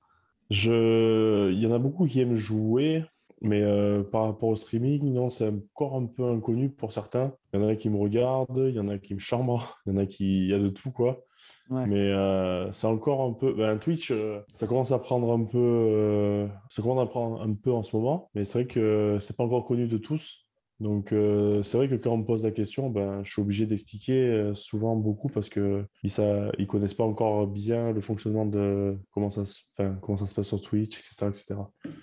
[0.49, 1.51] Je...
[1.51, 3.03] Il y en a beaucoup qui aiment jouer,
[3.41, 7.33] mais euh, par rapport au streaming, non, c'est encore un peu inconnu pour certains.
[7.53, 9.93] Il y en a qui me regardent, il y en a qui me chambrent, il
[9.93, 10.43] y en a qui...
[10.43, 11.23] Il y a de tout, quoi.
[11.69, 11.85] Ouais.
[11.87, 13.53] Mais euh, c'est encore un peu...
[13.53, 16.47] Ben, Twitch, euh, ça commence à prendre un peu...
[16.69, 19.43] Ça commence à prendre un peu en ce moment, mais c'est vrai que c'est pas
[19.43, 20.45] encore connu de tous.
[20.81, 24.51] Donc, c'est vrai que quand on me pose la question, ben, je suis obligé d'expliquer
[24.53, 29.29] souvent beaucoup parce que ils, ça, ils connaissent pas encore bien le fonctionnement de comment
[29.29, 29.59] ça se,
[30.01, 31.55] comment ça se passe sur Twitch, etc., etc.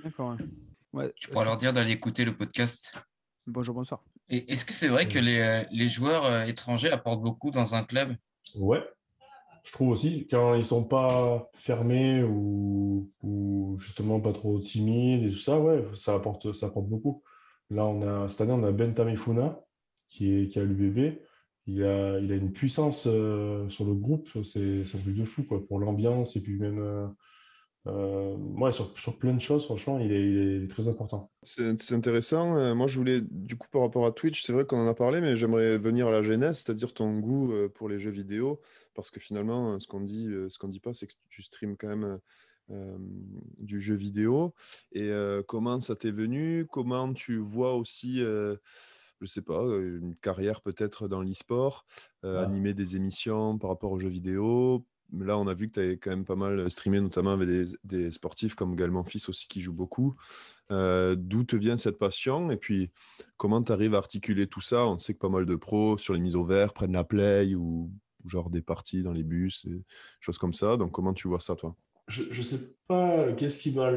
[0.04, 0.32] D'accord.
[0.32, 0.44] ouais.
[0.96, 2.90] Ouais, Tu pourras leur dire d'aller écouter le podcast.
[3.46, 4.02] Bonjour, bonsoir.
[4.30, 7.74] Et est-ce que c'est vrai que les, euh, les joueurs euh, étrangers apportent beaucoup dans
[7.74, 8.16] un club?
[8.54, 8.82] Ouais,
[9.62, 15.28] je trouve aussi quand ils sont pas fermés ou, ou justement pas trop timides et
[15.28, 17.22] tout ça, ouais, ça apporte, ça apporte beaucoup.
[17.68, 19.60] Là, on a, cette année, on a Ben Tamifuna
[20.08, 21.18] qui est, qui est à l'UBB.
[21.66, 25.26] Il a, il a une puissance euh, sur le groupe, c'est c'est un truc de
[25.26, 27.06] fou quoi, pour l'ambiance et puis même euh,
[27.86, 31.30] euh, ouais, sur, sur plein de choses, franchement, il est, il est- très important.
[31.44, 32.56] C'est intéressant.
[32.56, 34.94] Euh, moi, je voulais, du coup, par rapport à Twitch, c'est vrai qu'on en a
[34.94, 38.60] parlé, mais j'aimerais venir à la genèse, c'est-à-dire ton goût euh, pour les jeux vidéo,
[38.94, 41.76] parce que finalement, euh, ce qu'on dit, ce qu'on dit pas, c'est que tu streams
[41.76, 42.18] quand même
[43.58, 44.52] du jeu vidéo.
[44.92, 45.12] Et
[45.46, 46.66] comment ça t'est venu?
[46.68, 48.56] Comment tu vois aussi, je
[49.26, 51.86] sais pas, une carrière peut-être dans l'e-sport,
[52.24, 52.42] euh, Ah.
[52.42, 54.84] animer des émissions par rapport aux jeux vidéo.
[55.12, 57.48] Là, on a vu que tu avais quand même pas mal streamé, notamment avec
[57.84, 60.16] des, sportifs comme Gaël Monfils aussi qui joue beaucoup.
[60.72, 62.50] Euh, D'où te vient cette passion?
[62.50, 62.90] Et puis
[63.36, 64.84] comment tu arrives à articuler tout ça?
[64.86, 67.54] On sait que pas mal de pros sur les mises au vert prennent la play
[67.54, 67.90] ou,
[68.24, 69.66] genre des parties dans les bus,
[70.20, 70.76] choses comme ça.
[70.76, 71.76] Donc comment tu vois ça toi?
[72.08, 73.90] Je ne sais pas qu'est-ce qui m'a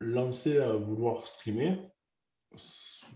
[0.00, 1.78] lancé à vouloir streamer.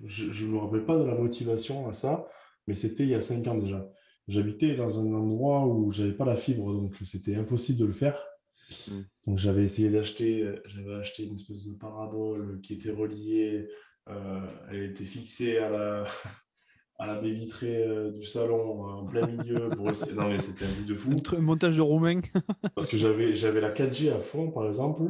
[0.04, 2.26] Je ne me rappelle pas de la motivation à ça,
[2.66, 3.88] mais c'était il y a cinq ans déjà.
[4.30, 8.24] J'habitais dans un endroit où j'avais pas la fibre, donc c'était impossible de le faire.
[8.88, 9.00] Mm.
[9.26, 13.68] Donc j'avais essayé d'acheter, j'avais acheté une espèce de parabole qui était reliée,
[14.08, 16.04] euh, elle était fixée à la,
[16.98, 20.14] à la baie vitrée euh, du salon en plein milieu pour essayer.
[20.14, 21.10] Non mais c'était un truc de fou.
[21.36, 22.20] Un montage de roumain.
[22.74, 25.02] Parce que j'avais j'avais la 4G à fond, par exemple,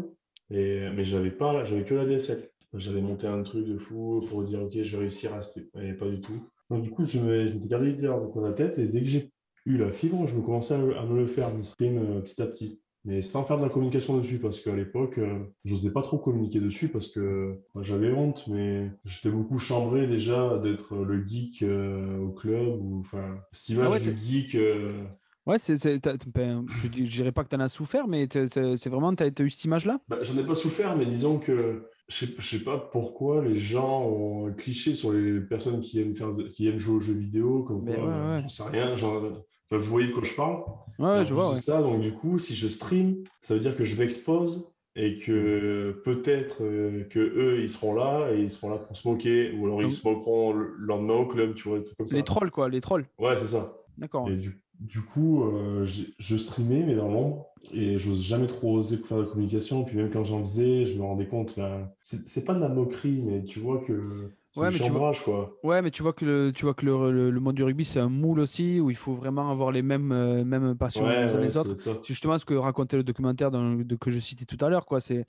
[0.51, 2.49] et, mais j'avais pas, j'avais que la DSL.
[2.75, 5.66] J'avais monté un truc de fou pour dire, OK, je vais réussir à stream.
[5.83, 6.49] Et pas du tout.
[6.71, 9.33] Donc, du coup, je m'étais gardé l'idée dans la tête, et dès que j'ai
[9.66, 12.41] eu la fibre, je me commençais à, à me le faire, me stream euh, petit
[12.43, 12.81] à petit.
[13.05, 16.61] Mais sans faire de la communication dessus, parce qu'à l'époque, euh, j'osais pas trop communiquer
[16.61, 22.18] dessus, parce que bah, j'avais honte, mais j'étais beaucoup chambré déjà d'être le geek euh,
[22.18, 24.55] au club, ou enfin, cette image Ah ouais, du geek.
[24.55, 25.05] euh,
[25.47, 28.29] Ouais, c'est, c'est- t'as- ben, je je dirais pas que tu en as souffert, mais
[28.31, 29.99] c'est vraiment, tu as eu cette image-là?
[30.07, 34.03] Bah, j'en ai pas souffert, mais disons que je je sais pas pourquoi les gens
[34.05, 37.15] ont un cliché sur les personnes qui aiment, faire de- qui aiment jouer aux jeux
[37.15, 38.43] vidéo, comme quoi, ouais, euh, ouais.
[38.43, 38.97] j'en sais rien.
[38.97, 40.63] genre, enfin, vous voyez de quoi je parle?
[40.99, 41.57] Ouais, je vois.
[41.57, 46.03] ça, donc du coup, si je stream, ça veut dire que je m'expose et que
[46.05, 49.67] peut-être euh, que eux, ils seront là et ils seront là pour se moquer, ou
[49.67, 49.93] alors ils oui.
[49.93, 52.17] se moqueront le lendemain au club, tu vois, des trucs comme ça.
[52.17, 53.07] Les trolls, quoi, les trolls.
[53.19, 53.77] Ouais, c'est ça.
[53.97, 54.29] D'accord.
[54.29, 58.97] Et du, du coup, euh, je streamais, mais dans l'ombre, et j'ose jamais trop oser
[58.97, 59.85] faire de communication.
[59.85, 63.20] Puis même quand j'en faisais, je me rendais compte, ben, c'est pas de la moquerie,
[63.24, 65.57] mais tu vois que Ouais, mais tu vois- quoi.
[65.62, 67.85] Ouais, mais tu vois que le, tu vois que le, le- le monde du rugby,
[67.85, 71.24] c'est un moule aussi, où il faut vraiment avoir les mêmes, euh, mêmes passions Ouais,
[71.26, 71.76] les uns ouais, les autres.
[71.78, 74.87] C'est justement ce que racontait le documentaire dans- de- que je citais tout à l'heure.
[74.87, 75.01] quoi.
[75.01, 75.24] C'est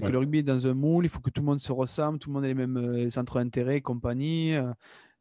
[0.00, 2.18] que le rugby est dans un moule, il faut que tout le monde se ressemble,
[2.18, 4.54] tout le monde ait les mêmes euh, centres d'intérêt, compagnie.
[4.54, 4.72] euh.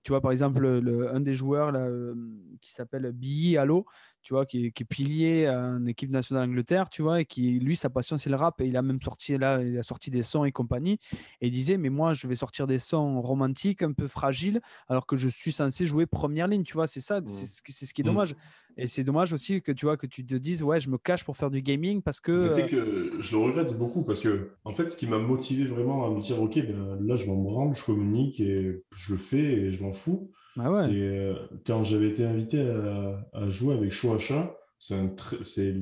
[0.03, 2.15] Tu vois, par exemple, le- un des joueurs euh,
[2.61, 3.85] qui s'appelle Billy Allo,
[4.21, 7.59] tu vois, qui, est- qui est pilier en équipe nationale d'Angleterre, tu vois, et qui,
[7.59, 8.61] lui, sa passion, c'est le rap.
[8.61, 10.99] Et il a même sorti là, il a sorti des sons et compagnie.
[11.41, 15.05] Et il disait, mais moi, je vais sortir des sons romantiques, un peu fragiles, alors
[15.05, 16.87] que je suis censé jouer première ligne, tu vois.
[16.87, 18.07] C'est ça, c'est ce qui- c'est ce qui est Mm.
[18.07, 18.35] dommage.
[18.77, 21.25] Et c'est dommage aussi que tu vois que tu te dises, ouais, je me cache
[21.25, 22.31] pour faire du gaming parce que.
[22.31, 25.07] Mais tu sais euh, que je le regrette beaucoup parce que, en fait, ce qui
[25.07, 28.81] m'a motivé vraiment à me dire, OK, ben, là, je m'en branle, je communique et
[28.95, 30.31] je le fais et je m'en fous.
[30.59, 30.87] Ah ouais.
[30.91, 31.35] Euh,
[31.65, 35.75] quand j'avais été invité à, à jouer avec Shoacha, c'est un tr- c'est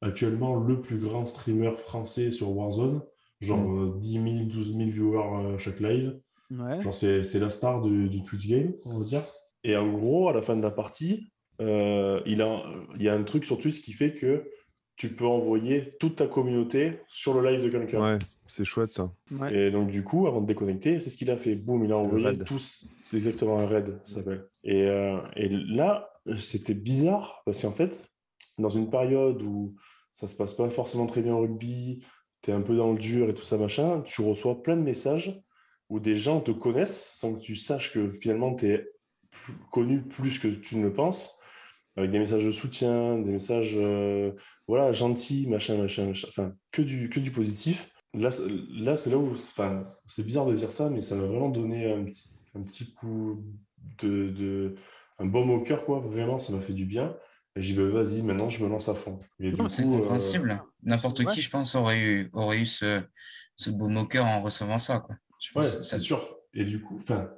[0.00, 3.02] actuellement le plus grand streamer français sur Warzone,
[3.40, 6.18] genre euh, 10 000, 12 000 viewers euh, chaque live.
[6.50, 6.80] Ouais.
[6.80, 9.22] Genre c'est c'est la star du, du Twitch game, on va dire.
[9.62, 11.30] Et en gros, à la fin de la partie,
[11.60, 12.62] euh, il, a,
[12.96, 14.44] il y a un truc sur Twitch qui fait que
[14.96, 18.00] tu peux envoyer toute ta communauté sur le live de quelqu'un.
[18.14, 18.18] Ouais,
[18.50, 19.12] c'est chouette ça.
[19.30, 19.54] Ouais.
[19.54, 21.54] Et donc, du coup, avant de déconnecter, c'est ce qu'il a fait.
[21.54, 22.44] Boum, il a envoyé raid.
[22.44, 22.90] tous.
[23.06, 24.46] C'est exactement un raid, ça s'appelle.
[24.64, 28.08] Et, euh, et là, c'était bizarre parce qu'en fait,
[28.58, 29.74] dans une période où
[30.12, 32.04] ça se passe pas forcément très bien au rugby,
[32.42, 34.82] tu es un peu dans le dur et tout ça, machin, tu reçois plein de
[34.82, 35.42] messages
[35.88, 38.88] où des gens te connaissent sans que tu saches que finalement tu es
[39.70, 41.38] connu plus que tu ne le penses,
[41.96, 44.32] avec des messages de soutien, des messages euh,
[44.68, 47.90] voilà, gentils, machin, machin, machin, enfin, que du, que du positif.
[48.14, 51.24] Là, c'est- là c'est là où, enfin, c'est bizarre de dire ça, mais ça m'a
[51.26, 53.44] vraiment donné un petit, un petit coup
[54.02, 54.74] de, de,
[55.18, 56.00] un baume au cœur, quoi.
[56.00, 57.16] Vraiment, ça m'a fait du bien.
[57.56, 59.18] Et j'ai dit, bah, vas-y, maintenant, je me lance à fond.
[59.38, 60.62] C'est euh, compréhensible.
[60.82, 61.26] N'importe ouais.
[61.26, 63.02] qui, je pense, aurait eu, aurait eu ce,
[63.56, 65.00] ce beau moqueur en recevant ça.
[65.00, 65.16] Quoi.
[65.40, 66.36] Je pense Ouais, c'est sûr.
[66.54, 67.30] Et du coup, enfin,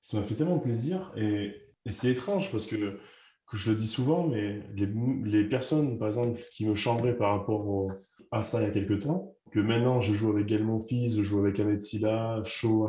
[0.00, 1.12] ça m'a fait tellement plaisir.
[1.16, 1.54] Et,
[1.86, 2.98] et c'est étrange parce que,
[3.46, 4.88] que je le dis souvent, mais les,
[5.24, 7.90] les personnes, par exemple, qui me chambraient par rapport au-
[8.32, 11.22] à ça il y a quelques temps, que maintenant je joue avec Gaël Monfils, je
[11.22, 12.86] joue avec Ahmed Silla, Shaw,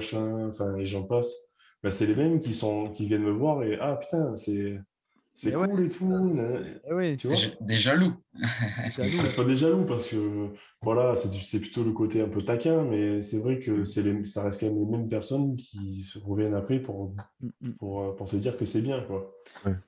[0.47, 1.33] enfin, et j'en passe,
[1.83, 4.79] bah, c'est les mêmes qui, sont, qui viennent me voir et ah putain, c'est
[5.33, 5.67] c'est ouais.
[5.67, 6.33] cool et tout.
[6.89, 8.13] Eh oui, Tu vois Des, jaloux.
[8.95, 9.09] jaloux.
[9.25, 10.49] c'est pas des jaloux parce que
[10.81, 14.25] voilà, c'est c'est plutôt le côté un peu taquin, mais c'est vrai que c'est les,
[14.25, 17.73] ça reste quand même les mêmes personnes qui se reviennent après pour, Mm, mm.
[17.73, 19.01] pour, euh, pour te dire que c'est bien.
[19.01, 19.33] Quoi.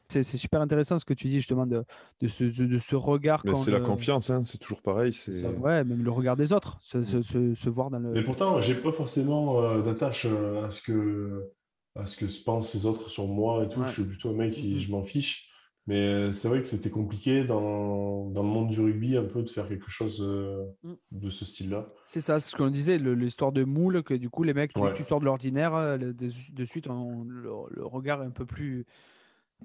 [0.08, 1.84] C'est c'est super intéressant ce que tu dis justement de,
[2.22, 3.44] de, ce, de, de ce regard.
[3.64, 5.14] C'est la euh, confiance, hein, c'est toujours pareil.
[5.14, 5.46] C'est.
[5.46, 8.12] Ouais, même le regard des autres, se, se, se, se voir dans le.
[8.12, 11.52] Mais pourtant, j'ai pas forcément euh, d'attache euh, à ce que
[11.96, 13.80] à ce que se pensent les autres sur moi et tout.
[13.82, 13.86] Ouais.
[13.88, 14.78] Je suis plutôt un mec qui Mhm.
[14.78, 15.50] je m'en fiche.
[15.86, 19.44] Mais euh, c'est vrai que c'était compliqué dans, dans le monde du rugby un peu
[19.44, 20.94] de faire quelque chose euh, Mm.
[21.12, 21.92] de ce style-là.
[22.06, 24.80] C'est ça, c'est ce qu'on disait, l'histoire de moule, que du coup, les mecs, tu,
[24.80, 24.94] Ouais.
[24.94, 28.46] tu sors de l'ordinaire, euh, de, de suite, on- le, le regard est un peu
[28.46, 28.86] plus,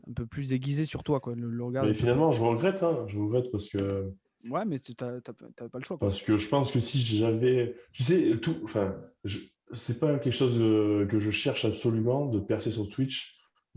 [0.09, 1.21] un peu plus aiguisé sur toi.
[1.21, 1.37] Quoi.
[1.37, 2.83] Le, le regard Mais finalement, je regrette.
[2.83, 4.13] hein, je regrette parce que
[4.51, 5.99] Ouais, mais tu n'avais pas le choix.
[5.99, 6.09] quoi.
[6.09, 7.77] Parce que je pense que si j'avais.
[7.93, 8.57] Tu sais, tout.
[8.65, 9.39] Enfin, je...
[9.73, 13.35] c'est pas quelque chose euh, que je cherche absolument de percer sur Twitch.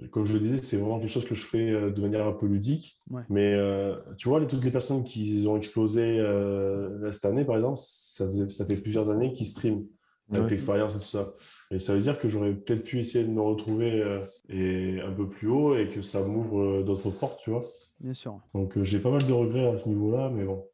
[0.10, 2.32] Comme je le disais, c'est vraiment quelque chose que je fais euh, de manière un
[2.32, 2.98] peu ludique.
[3.12, 3.22] Ouais.
[3.30, 7.56] Mais euh, tu vois, les- toutes les personnes qui ont explosé euh, cette année, par
[7.58, 9.86] exemple, ça, faisait- ça fait plusieurs années qu'ils streament
[10.32, 10.50] avec Ouais.
[10.50, 11.34] l'expérience et tout ça.
[11.72, 15.12] Et ça veut dire que j'aurais peut-être pu essayer de me retrouver euh, et un
[15.12, 17.64] peu plus haut et que ça m'ouvre euh, d'autres portes, tu vois.
[18.00, 18.40] Bien sûr.
[18.56, 20.66] Donc euh, j'ai pas mal de regrets à ce niveau-là, mais bon.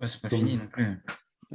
[0.00, 0.84] Ouais, c'est pas Comme- fini non plus.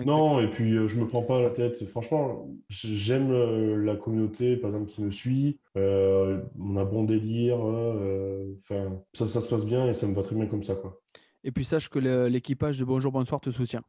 [0.06, 1.84] Non, et puis euh, je me prends pas la tête.
[1.86, 5.60] Franchement, j'aime euh, la communauté, par exemple, qui me suit.
[5.78, 7.58] Euh, on a bon délire.
[7.66, 10.76] euh, Enfin, ça, ça se passe bien et ça me va très bien comme ça,
[10.76, 11.00] quoi.
[11.43, 13.82] Et puis sache que l'équipage de Bonjour Bonsoir te soutient.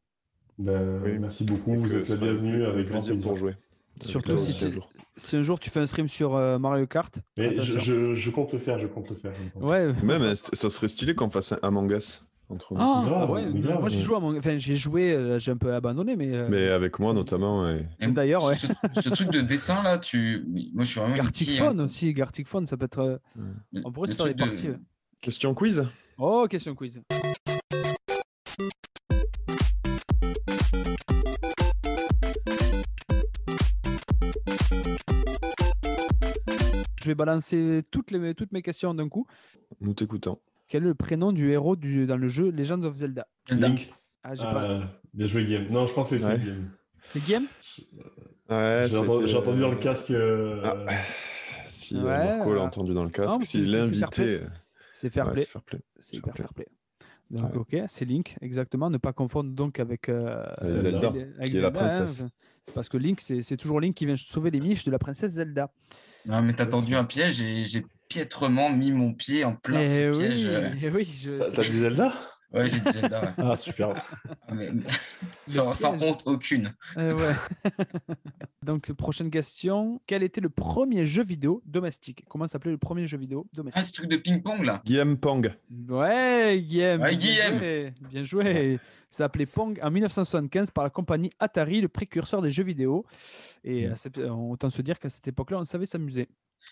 [0.58, 1.18] Ben, Oui.
[1.18, 1.74] merci beaucoup.
[1.74, 3.28] Et Vous êtes la bienvenue avec grand plaisir plaisir.
[3.28, 3.54] pour jouer.
[4.00, 4.88] Surtout si un jour.
[5.16, 7.76] Si un jour tu fais un stream sur euh, Mario Kart, Mais je, attention.
[7.78, 9.32] je- je compte le faire, je compte le faire.
[9.52, 9.64] compte.
[9.64, 9.92] ouais.
[10.02, 12.80] Même, ça serait stylé qu'on fasse un Among Us entre nous.
[12.80, 13.80] Ah, Grave, ouais, grave.
[13.80, 16.48] moi j'ai joué, à mon- enfin, j'ai joué, euh, j'ai un peu abandonné, mais, euh,
[16.50, 17.66] Mais avec moi notamment.
[18.00, 18.54] D'ailleurs, ouais.
[18.54, 18.66] ce,
[19.00, 20.44] ce truc de dessin là, tu...
[20.74, 22.98] moi je suis vraiment une Phone aussi, Gartic Phone, ça peut être.
[23.00, 23.18] euh,
[23.72, 24.68] le- On pourrait se faire des truc de- parties.
[25.20, 25.88] Question quiz
[26.18, 27.00] Oh, question quiz.
[37.02, 39.26] Je vais balancer toutes, les, toutes mes questions d'un coup.
[39.80, 40.38] Nous t'écoutons.
[40.70, 43.26] Quel est le prénom du héros du, dans le jeu Legends of Zelda?
[43.50, 43.92] Link.
[44.22, 44.80] Ah, j'ai pas.
[45.12, 45.66] bien joué, Game.
[45.68, 46.38] Non, je pense que c'est Ouais.
[46.38, 46.70] Game.
[47.08, 47.46] C'est Game
[48.48, 50.10] Ouais, J'ai entendu, dans le casque.
[50.12, 50.94] euh, Ah.
[51.66, 54.40] Si euh, Ouais, Marco l'a entendu dans le casque, si l'invité.
[54.94, 55.42] C'est fair play.
[55.42, 55.80] c'est fair play.
[55.98, 56.42] C'est fair hyper play.
[56.44, 56.66] fair play.
[57.30, 57.80] Donc, Ouais.
[57.82, 58.90] ok, c'est Link, exactement.
[58.90, 61.70] Ne pas confondre donc avec euh, Avec Zelda, avec qui est la hein.
[61.72, 62.24] princesse.
[62.66, 64.98] C'est parce que Link, c'est c'est toujours Link qui vient sauver les miches de la
[64.98, 65.72] princesse Zelda.
[66.26, 67.84] Non, mais t'as tendu un piège et j'ai
[68.14, 70.48] piètrement mis mon pied en plein Eh ce oui, piège.
[70.48, 70.70] euh.
[70.82, 72.12] eh oui, je- T'as dit Zelda?
[72.52, 73.32] Ouais, j'ai dit Zelda, ouais.
[73.38, 73.92] Ah, super.
[74.48, 74.70] Ah, mais-
[75.44, 76.74] sans, honte aucune.
[76.96, 77.34] Euh, ouais.
[78.64, 80.00] Donc, prochaine question.
[80.06, 82.24] Quel était le premier jeu vidéo domestique?
[82.28, 84.82] Comment s'appelait le premier jeu vidéo Ah, domestique ce truc de ping-pong là.
[84.84, 85.52] Guillaume Pong.
[85.88, 87.00] Ouais, Guillaume.
[87.02, 87.58] Ouais, bien Guillaume.
[87.58, 88.78] joué, Bien joué.
[89.12, 93.06] Ça s'appelait Pong en 1975 par la compagnie Atari, le précurseur des jeux vidéo.
[93.64, 93.92] Et Mm.
[93.92, 96.28] à cette- autant se dire qu'à cette époque-là, on savait s'amuser.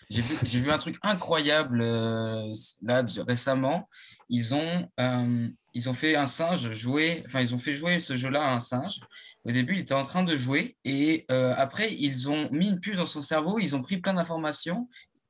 [0.09, 3.87] J'ai vu, vu un truc incroyable euh, là récemment.
[4.29, 8.17] Ils ont, euh, ils ont fait un singe jouer, enfin ils ont fait jouer ce
[8.17, 8.99] jeu-là à un singe.
[9.43, 12.79] Au début, il était en train de jouer et euh, après ils ont mis une
[12.79, 14.87] puce dans son cerveau, ils ont pris plein d'informations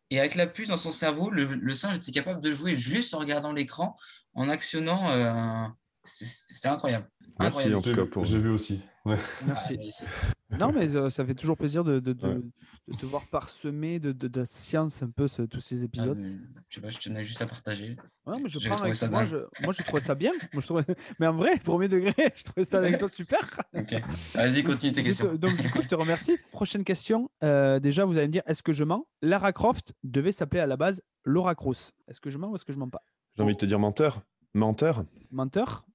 [0.09, 3.19] et avec la puce dans son cerveau, le, singe était capable de jouer juste en
[3.19, 3.95] regardant l'écran,
[4.33, 5.71] en actionnant.
[6.09, 7.07] C'était incroyable.
[7.39, 7.75] Merci Incroyable.
[7.75, 8.25] en tout cas pour.
[8.25, 8.81] J'ai vu aussi.
[9.05, 9.17] Ouais.
[9.47, 9.77] Merci.
[9.79, 12.41] Ah, c'est- Non, mais euh, ça fait toujours plaisir de, de, de- Ouais.
[12.89, 16.17] de te voir parsemer de, de, de science un peu ce- tous ces ah, épisodes.
[16.19, 16.31] mais
[16.67, 17.95] je sais pas, je tenais juste à partager.
[18.25, 20.31] Ouais, mais je J'avais prends trouvé avec- ça moi, je, moi, je trouvais ça bien.
[20.51, 20.83] Moi, je trouvais...
[21.19, 23.39] Mais en vrai, premier degré, je trouvais ça avec toi super.
[23.73, 23.95] Ok,
[24.33, 25.33] vas-y, continue tes questions.
[25.35, 26.37] Donc, du coup, je te remercie.
[26.51, 27.29] Prochaine question.
[27.43, 29.07] Euh, déjà, vous allez me dire est-ce que je mens?
[29.21, 31.91] Lara Croft devait s'appeler à la base Laura Cruz.
[32.09, 33.01] Est-ce que je mens ou est-ce que je mens pas?
[33.37, 34.21] J'ai envie de te dire menteur.
[34.55, 35.05] Menteur.
[35.31, 35.85] Menteur?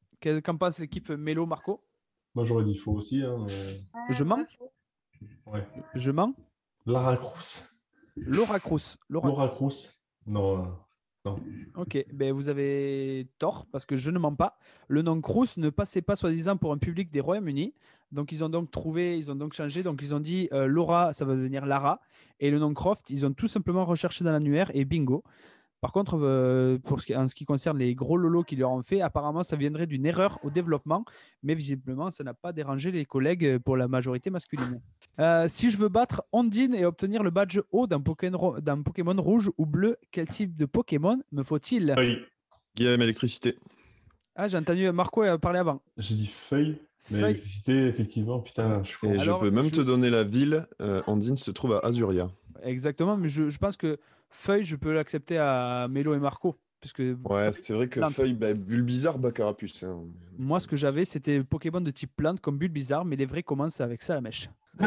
[0.43, 1.83] Qu'en pense l'équipe Mélo Marco?
[2.35, 3.23] Moi, j'aurais dit faux aussi.
[3.23, 3.81] Hein, mais-
[4.15, 4.45] Je mens?
[5.47, 5.67] Ouais.
[5.95, 6.35] Je mens?
[6.87, 7.63] Lara Cruz.
[8.17, 8.97] Laura Cruz.
[9.09, 9.91] Laura Laura Cruz.
[10.27, 10.65] Non.
[11.27, 11.31] euh,
[11.77, 14.59] Ok, ben vous avez tort parce que je ne mens pas.
[14.89, 17.73] Le nom Cruz ne passait pas soi-disant pour un public des Royaumes-Unis.
[18.13, 19.83] Donc ils ont donc trouvé, ils ont donc changé.
[19.83, 22.01] Donc ils ont dit euh, Laura, ça va devenir Lara.
[22.41, 25.25] Et le nom Croft, ils ont tout simplement recherché dans l'annuaire et bingo.
[25.85, 28.71] Par contre, euh, pour ce qui, en ce qui concerne les gros lolos qu'ils leur
[28.71, 31.05] ont fait, apparemment ça viendrait d'une erreur au développement,
[31.43, 34.81] mais visiblement ça n'a pas dérangé les collègues pour la majorité masculine.
[35.21, 39.67] Euh, si je veux battre Ondine et obtenir le badge haut d'un Pokémon, rouge ou
[39.67, 41.93] bleu, quel type de Pokémon me faut-il?
[41.95, 42.25] Feuille.
[42.75, 43.59] Guillaume électricité.
[44.37, 45.83] Ah, j'ai entendu Marco euh, parler avant.
[45.99, 46.79] J'ai dit feuille.
[47.11, 47.21] Mais Feuille.
[47.25, 49.13] l'électricité, effectivement, putain, je suis con.
[49.13, 50.67] Et Alors, je peux même je- te donner la ville.
[50.81, 52.31] Euh, Andine se trouve à Azuria.
[52.63, 53.99] Exactement, mais je, je pense que
[54.37, 56.57] Feuille, je peux l'accepter à Mélo et Marco.
[56.81, 58.13] Puisque Ouais, c'est vrai que Plante.
[58.13, 59.85] feuille, bah, Bulbizarre, Bacarapuce.
[59.85, 60.05] hein.
[60.37, 63.81] moi, ce que j'avais, c'était Pokémon de type plante comme Bulbizarre, mais les vrais commencent
[63.81, 64.51] avec ça, la mèche.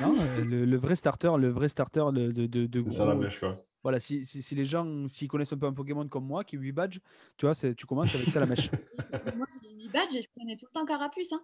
[0.00, 3.12] Non, euh, le, le vrai starter, le vrai starter de, de, de, de ça la
[3.12, 3.62] gros- mèche, quoi.
[3.82, 6.56] Voilà, si, si, si les gens, s'ils connaissent un peu un Pokémon comme moi, qui
[6.56, 7.00] 8 badges,
[7.36, 8.70] tu vois, tu commences avec ça, la mèche.
[9.36, 11.32] Moi, j'ai 8 badges et je prenais tout le temps Carapuce.
[11.32, 11.40] Hein.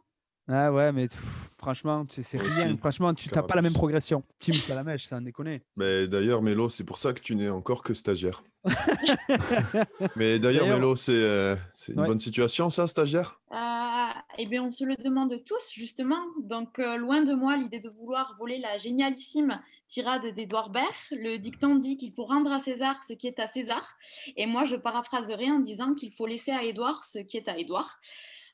[0.49, 2.69] Ah ouais, mais pff, franchement, c'est rien.
[2.69, 4.23] aussi, Franchement, tu n'as pas la même progression.
[4.39, 5.59] Team Salamèche, ça en déconne.
[5.77, 8.45] Mais d'ailleurs, Mélo, c'est pour ça que tu n'es encore que stagiaire.
[10.17, 12.07] Mais d'ailleurs, Mélo, c'est euh, c'est une Ouais.
[12.07, 13.41] bonne situation, ça, stagiaire?
[13.51, 16.21] Ah, eh bien, on se le demande tous, justement.
[16.43, 20.95] Donc, euh, loin de moi l'idée de vouloir voler la génialissime tirade d'Édouard Baird.
[21.13, 23.97] Le dicton dit qu'il faut rendre à César ce qui est à César.
[24.37, 27.57] Et moi, je paraphraserai en disant qu'il faut laisser à Édouard ce qui est à
[27.59, 27.99] Édouard.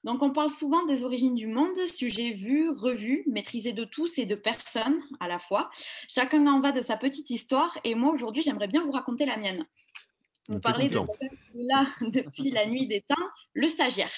[0.05, 4.26] Donc, on parle souvent des origines du monde, sujet vu, revu, maîtrisé de tous et
[4.26, 5.70] de personne à la fois.
[6.09, 7.78] Chacun en va de sa petite histoire.
[7.84, 9.64] Et moi, aujourd'hui, j'aimerais bien vous raconter la mienne.
[10.48, 10.98] Vous parlez de
[11.55, 13.14] là depuis la nuit des temps,
[13.55, 14.11] le stagiaire.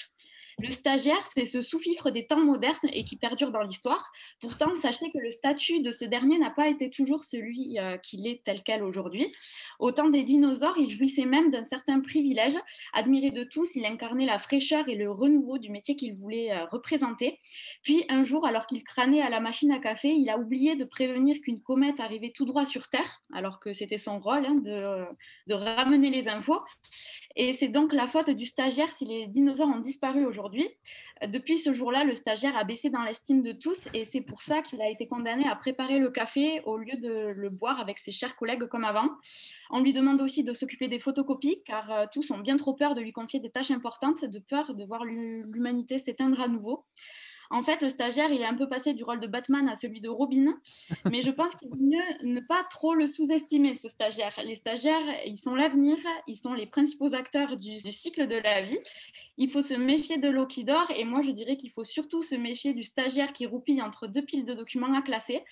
[0.59, 4.11] Le stagiaire, c'est ce sous-fifre des temps modernes et qui perdure dans l'histoire.
[4.39, 8.25] Pourtant, sachez que le statut de ce dernier n'a pas été toujours celui euh, qu'il
[8.25, 9.33] est tel quel aujourd'hui.
[9.79, 12.55] Au temps des dinosaures, il jouissait même d'un certain privilège.
[12.93, 16.65] Admiré de tous, il incarnait la fraîcheur et le renouveau du métier qu'il voulait euh,
[16.71, 17.41] représenter.
[17.83, 20.85] Puis un jour, alors qu'il crânait à la machine à café, il a oublié de
[20.85, 25.05] prévenir qu'une comète arrivait tout droit sur Terre, alors que c'était son rôle hein, de,
[25.47, 26.61] de ramener les infos.
[27.37, 30.67] Et c'est donc la faute du stagiaire si les dinosaures ont disparu aujourd'hui.
[31.21, 34.41] Euh, Depuis ce jour-là, le stagiaire a baissé dans l'estime de tous et c'est pour
[34.41, 37.99] ça qu'il a été condamné à préparer le café au lieu de le boire avec
[37.99, 39.09] ses chers collègues comme avant.
[39.69, 42.95] On lui demande aussi de s'occuper des photocopies car euh, tous ont bien trop peur
[42.95, 46.85] de lui confier des tâches importantes, de peur de voir l'hu- l'humanité s'éteindre à nouveau.
[47.49, 50.01] En fait, le stagiaire, il est un peu passé du rôle de Batman à celui
[50.01, 50.57] de Robin,
[51.09, 54.33] mais je pense qu'il vaut mieux ne pas trop le sous-estimer, ce stagiaire.
[54.43, 58.79] Les stagiaires, ils sont l'avenir, ils sont les principaux acteurs du, cycle de la vie.
[59.37, 62.23] Il faut se méfier de l'eau qui dort, et moi je dirais qu'il faut surtout
[62.23, 65.43] se méfier du stagiaire qui roupille entre deux piles de documents à classer.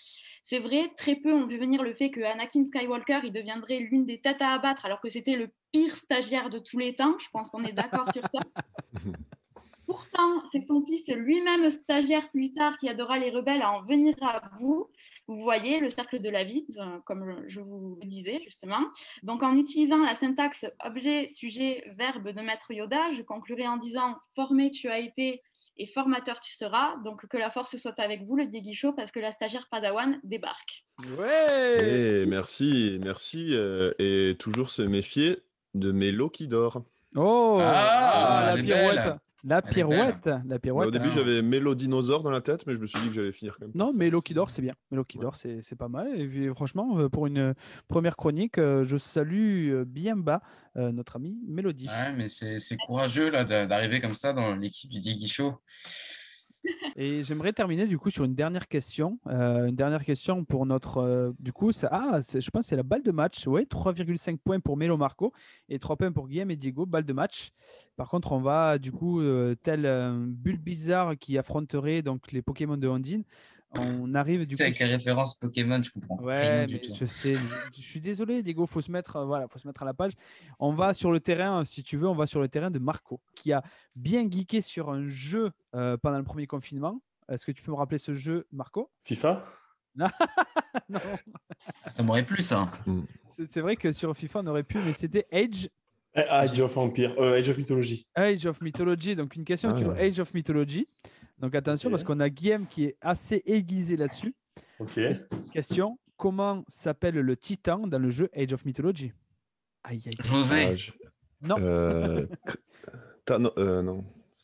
[0.42, 4.06] C'est vrai, très peu ont vu venir le fait que Anakin Skywalker, il deviendrait l'une
[4.06, 7.18] des têtes à abattre, alors que c'était le pire stagiaire de tous les temps.
[7.20, 8.40] Je pense qu'on est d'accord sur ça.
[9.86, 14.16] pourtant, c'est son fils lui-même stagiaire plus tard qui aidera les rebelles à en venir
[14.22, 14.88] à bout.
[15.28, 18.82] Vous voyez le cercle de la vie, euh, comme je vous le disais justement.
[19.24, 24.16] Donc, en utilisant la syntaxe objet, sujet, verbe de Maître Yoda, je conclurai en disant
[24.36, 25.42] formé tu as été
[25.78, 26.96] et formateur tu seras.
[27.04, 30.86] Donc, que la force soit avec vous, le Dieguichot, parce que la stagiaire Padawan débarque.
[31.18, 33.50] Ouais Eh, merci, merci.
[33.54, 35.40] euh, et toujours se méfier
[35.74, 36.84] de Mélo qui dort.
[37.16, 39.46] Oh Ah, la elle pirouette.
[39.46, 41.14] La pirouette La Bah, pirouette au début, hein.
[41.16, 43.66] j'avais Mélo dinosaure dans la tête, mais je me suis dit que j'allais finir quand
[43.66, 43.72] même.
[43.76, 44.74] Non, mais qui dort, c'est bien.
[44.92, 46.08] Mélo qui dort, c'est c'est pas mal.
[46.20, 47.54] Et puis, franchement, euh, pour une euh,
[47.88, 50.42] première chronique, euh, je salue bien bas
[50.76, 51.88] notre amie Mélodie.
[51.88, 55.60] Ouais, mais c'est c'est courageux d'arriver comme ça dans l'équipe du Diggy Show.
[56.96, 59.20] Et j'aimerais terminer du coup sur une dernière question.
[59.28, 60.98] Euh, une dernière question pour notre.
[60.98, 63.48] euh, du coup, ça, ah, je pense que c'est la balle de match.
[63.48, 65.34] Oui, 3,5 points pour Mélo Marco
[65.70, 66.86] et 3 points pour Guillaume et Diego.
[66.86, 67.52] Balle de match.
[67.96, 69.82] Par contre, on va du coup, euh, tel
[70.28, 73.24] bulle bizarre qui affronterait donc les Pokémon de Ondine.
[73.80, 74.62] On arrive du coup.
[74.62, 76.94] avec les références Pokémon, je comprends rien Ouais, du mais tout.
[76.94, 77.34] je sais.
[77.76, 78.66] Je suis désolé, Diego.
[78.68, 80.12] Faut se mettre, euh, voilà, faut se mettre à la page.
[80.60, 83.20] On va sur le terrain, si tu veux, on va sur le terrain de Marco,
[83.36, 83.64] qui a
[83.96, 87.02] bien geeké sur un jeu euh, pendant le premier confinement.
[87.30, 88.90] Est-ce que tu peux me rappeler ce jeu, Marco?
[89.04, 89.44] FIFA?
[89.96, 90.08] Non,
[91.84, 92.72] Ah, Ça m'aurait plu ça.
[93.38, 95.70] c'est c'est vrai que sur FIFA on aurait pu, mais c'était Age,
[96.16, 98.08] Eh, Age of Empire, euh, Age of Mythology.
[98.16, 99.16] Age of Mythology.
[99.16, 99.78] Donc une question Ah.
[99.78, 100.88] sur Age of Mythology.
[101.44, 104.34] Donc attention parce qu'on a Guillaume qui est assez aiguisé là-dessus.
[104.80, 104.98] Ok.
[105.52, 109.12] Question comment s'appelle le titan dans le jeu Age of Mythology?
[109.84, 110.14] Aïe aïe.
[110.24, 110.66] José.
[110.70, 110.92] Ah, je-
[111.42, 111.56] Non.
[111.60, 112.28] Euh, euh.
[113.30, 113.38] Ah,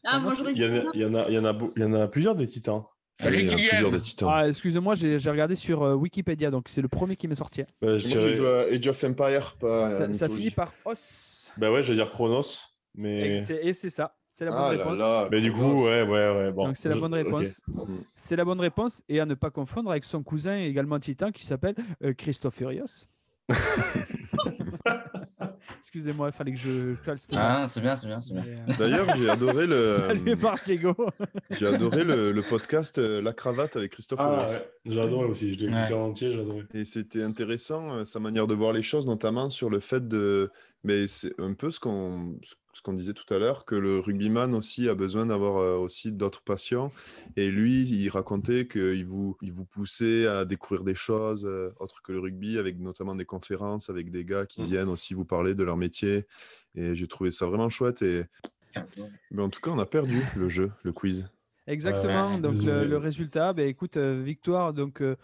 [0.04, 1.72] Ah, moi, Il y, en a, il, y en a, il, y en a, beau-
[1.78, 2.84] il y en a plusieurs des titans.
[3.20, 3.70] Allez, Il y en a Guillaume.
[3.70, 4.30] plusieurs des titans.
[4.32, 7.62] Ah, excusez-moi, j'ai regardé sur euh, Wikipédia, donc c'est le premier qui m'est sorti.
[7.62, 11.50] Bah, je Moi, j'ai dirais- joué à Age of Empire, pas Ça, finit par os.
[11.56, 12.44] bah ouais, je vais dire Chronos.
[12.96, 15.00] Mais, et c'est ça, c'est la bonne Ah là réponse.
[15.00, 16.52] là, mais du coup, ouais, ouais, ouais.
[16.54, 17.62] Bon, donc c'est la bonne réponse.
[18.18, 21.46] C'est la bonne réponse et à ne pas confondre avec son cousin également titan qui
[21.46, 21.76] s'appelle
[22.06, 22.86] euh, Christophe Furios.
[25.80, 28.46] Excusez-moi, il fallait que je cale Ah, c'est bien, c'est bien, c'est bien.
[28.46, 30.96] Euh, D'ailleurs, j'ai adoré le, Salut Diego.
[31.52, 34.20] j'ai adoré le, le podcast euh, La Cravate avec Christophe.
[34.22, 34.48] Ah
[34.86, 35.54] ouais, adoré aussi.
[35.54, 36.00] Je l'ai écouté Ouais.
[36.00, 36.64] en entier, j'ai adoré.
[36.74, 40.50] Et c'était intéressant, euh, sa manière de voir les choses, notamment sur le fait de.
[40.84, 42.38] Mais c'est un peu ce qu'on
[42.80, 46.12] ce qu'on disait tout à l'heure, que le rugbyman aussi a besoin d'avoir euh, aussi
[46.12, 46.92] d'autres passions.
[47.36, 52.02] Et lui, il racontait qu'il vous, il vous poussait à découvrir des choses euh, autres
[52.02, 54.66] que le rugby, avec notamment des conférences, avec des gars qui Mm.
[54.66, 56.26] viennent aussi vous parler de leur métier.
[56.76, 58.02] Et j'ai trouvé ça vraiment chouette.
[58.02, 58.24] Et...
[59.32, 61.28] Mais en tout cas, on a perdu le jeu, le quiz.
[61.68, 62.34] Exactement.
[62.34, 65.16] Ouais, donc le, résultat, ben, écoute, euh, victoire donc euh,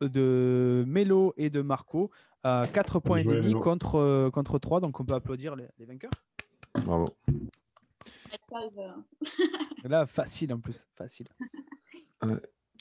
[0.00, 2.10] de Mélo et de Marco
[2.42, 4.80] à 4 points et demi contre, euh, contre 3.
[4.80, 6.10] Donc on peut applaudir les, les vainqueurs.
[6.74, 7.08] Bravo.
[9.84, 10.86] Là, facile en plus.
[10.96, 11.26] Facile.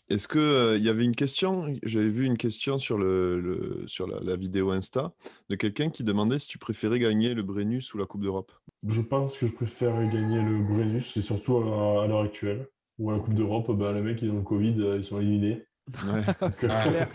[0.10, 3.84] Est-ce que euh, il y avait une question J'avais vu une question sur, le, le-
[3.88, 5.14] sur la, la vidéo Insta
[5.50, 8.52] de quelqu'un qui demandait si tu préférais gagner le Brennus ou la Coupe d'Europe.
[8.88, 12.68] Je pense que je préfère gagner le Brennus, et surtout à, à l'heure actuelle.
[12.98, 15.20] Ou à la Coupe d'Europe, bah, les mecs, ils ont le Covid, euh, ils sont
[15.22, 15.64] éliminés.
[16.12, 16.22] Ouais.
[16.52, 17.10] C'est clair.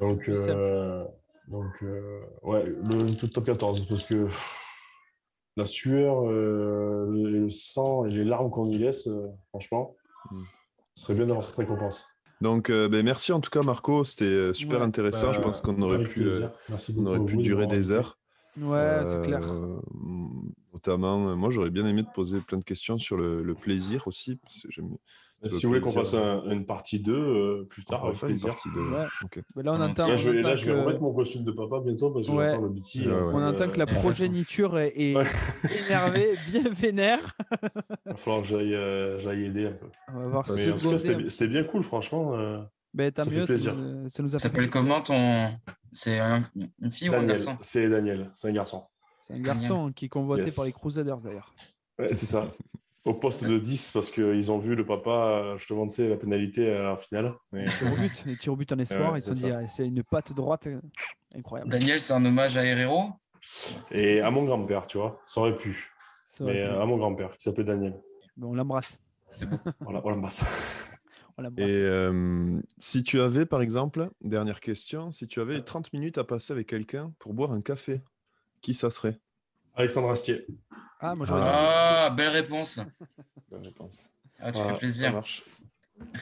[0.00, 1.04] Donc, euh,
[1.48, 4.60] donc euh, ouais, le, le top 14, parce que pff,
[5.56, 9.94] la sueur, euh, le, sang et les larmes qu'on y laisse, euh, franchement,
[10.30, 10.42] Mm.
[10.94, 12.06] ce serait bien d'avoir cette récompense.
[12.40, 14.04] Donc, euh, ben, merci en tout cas, Marco.
[14.04, 14.84] C'était super Ouais.
[14.84, 15.32] intéressant.
[15.32, 16.48] Je Bah, pense qu'on aurait pu, euh,
[16.98, 18.18] on aurait pu durer des heures.
[18.60, 19.40] Ouais, c'est clair.
[19.42, 19.78] Euh,
[20.72, 24.06] notamment, euh, moi, j'aurais bien aimé te poser plein de questions sur le, le plaisir
[24.06, 24.36] aussi.
[24.36, 24.96] parce que j'aime-
[25.46, 28.30] Si vous voulez qu'on fasse un- une partie 2 euh, plus on tard, avec faire
[28.30, 28.54] une plaisir.
[28.74, 29.42] de- Ouais.
[29.56, 31.00] Mais là, on Là, entend, Là, je vais, on là, entend je vais que- remettre
[31.02, 32.48] mon costume de papa bientôt parce que Ouais.
[32.50, 33.00] j'entends le petit.
[33.00, 33.12] Ouais, ouais.
[33.12, 33.86] euh, on entend que la euh,
[34.16, 35.14] progéniture est, est
[35.86, 37.36] énervée, bien vénère.
[37.50, 37.68] Il
[38.06, 39.86] va falloir que j'aille euh, j'aille aider un peu.
[40.14, 42.34] On va voir Mais en tout cas, seconder c'était bien cool, franchement.
[42.38, 42.60] euh,
[42.94, 43.74] Ben, tant ça fait mieux, ça plaisir.
[43.74, 44.88] nous, ça nous a Ça fait s'appelle plaisir.
[44.88, 45.50] comment ton.
[45.94, 46.44] C'est un-
[46.82, 47.56] une fille ou un Daniel, garçon?
[47.60, 48.84] C'est Daniel, c'est un garçon.
[49.26, 50.56] C'est un garçon qui est convoité Yes.
[50.56, 51.54] par les Crusaders d'ailleurs.
[51.98, 52.46] Ouais, c'est ça.
[53.06, 56.72] Au poste de 10, parce qu'ils ont vu le papa, je te demande, la pénalité
[56.74, 57.34] à la finale.
[57.52, 59.40] Mais- Les tirs au but, les tirs au but en espoir, Ouais, ils se sont
[59.40, 60.80] c'est dit, ah, c'est une patte droite euh,
[61.34, 61.70] incroyable.
[61.70, 63.10] Daniel, c'est un hommage à Herrero?
[63.92, 65.90] Et à mon grand-père, tu vois, ça aurait pu.
[66.28, 66.66] Ça aurait Mais pu.
[66.72, 67.94] euh, à mon grand-père, qui s'appelait Daniel.
[68.36, 68.98] Mais on l'embrasse.
[69.32, 69.46] C'est.
[69.80, 70.42] Voilà, on l'embrasse.
[71.36, 71.70] On l'embrasse.
[71.70, 76.24] Et euh, si tu avais, par exemple, dernière question, si tu avais 30 minutes à
[76.24, 78.02] passer avec quelqu'un pour boire un café,
[78.60, 79.18] qui ça serait?
[79.74, 80.46] Alexandre Astier.
[81.00, 82.78] Ah, moi Ah, belle réponse.
[83.50, 84.08] Bonne réponse.
[84.38, 85.12] Ah, tu Voilà, fais Ça plaisir.
[85.12, 85.42] marche.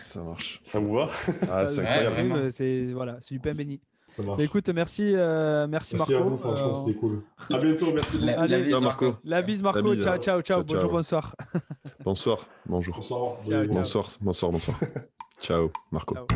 [0.00, 0.60] Ça marche.
[0.62, 1.10] Ça vous va?
[1.48, 2.52] Ah, c'est Ouais, incroyable.
[2.52, 3.80] c'est voilà, c'est du pain béni.
[4.06, 4.40] Ça marche.
[4.42, 6.26] Écoute, merci, euh, merci, Merci Marco.
[6.26, 7.22] à vous, franchement, Euh, c'était cool.
[7.50, 8.26] À bientôt, merci beaucoup.
[8.26, 8.58] La, Allez.
[8.58, 9.14] la bise, Marco.
[9.24, 9.78] La bise, Marco.
[9.78, 10.42] La bise, ciao, ciao, ciao.
[10.42, 10.90] Ciao, Bonjour, ciao.
[10.90, 11.36] bonsoir.
[12.04, 12.94] Bonsoir, bonjour.
[12.96, 13.36] Bonsoir.
[13.42, 13.66] Ciao, ciao.
[13.72, 14.78] Bonsoir, bonsoir, bonsoir.
[15.40, 16.14] Ciao, Marco.
[16.14, 16.26] Ciao.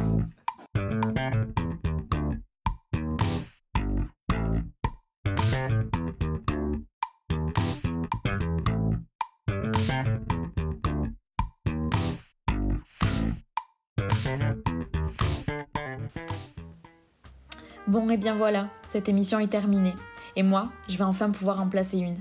[18.17, 19.95] Et bien voilà, cette émission est terminée.
[20.37, 22.17] Et moi, je vais enfin pouvoir en placer une.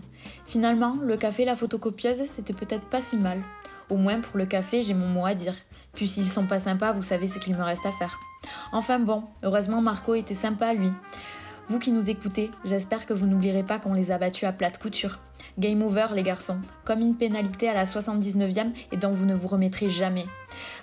[0.45, 3.41] Finalement, le café la photocopieuse, c'était peut-être pas si mal.
[3.89, 5.53] Au moins, pour le café, j'ai mon mot à dire.
[5.93, 8.19] Puis s'ils sont pas sympas, vous savez ce qu'il me reste à faire.
[8.73, 10.91] Enfin bon, heureusement, Marco était sympa, lui.
[11.69, 14.79] Vous qui nous écoutez, j'espère que vous n'oublierez pas qu'on les a battus à plate
[14.79, 15.19] couture.
[15.57, 19.47] Game over, les garçons, comme une pénalité à la 79e et dont vous ne vous
[19.47, 20.25] remettrez jamais.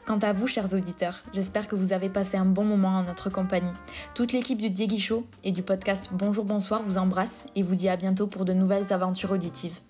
[0.07, 3.29] Quant à vous, chers auditeurs, j'espère que vous avez passé un bon moment en notre
[3.29, 3.73] compagnie.
[4.15, 7.91] Toute l'équipe du Diegui Show et du podcast Bonjour Bonsoir vous embrasse et vous dit
[7.91, 9.81] à bientôt pour de nouvelles aventures auditives.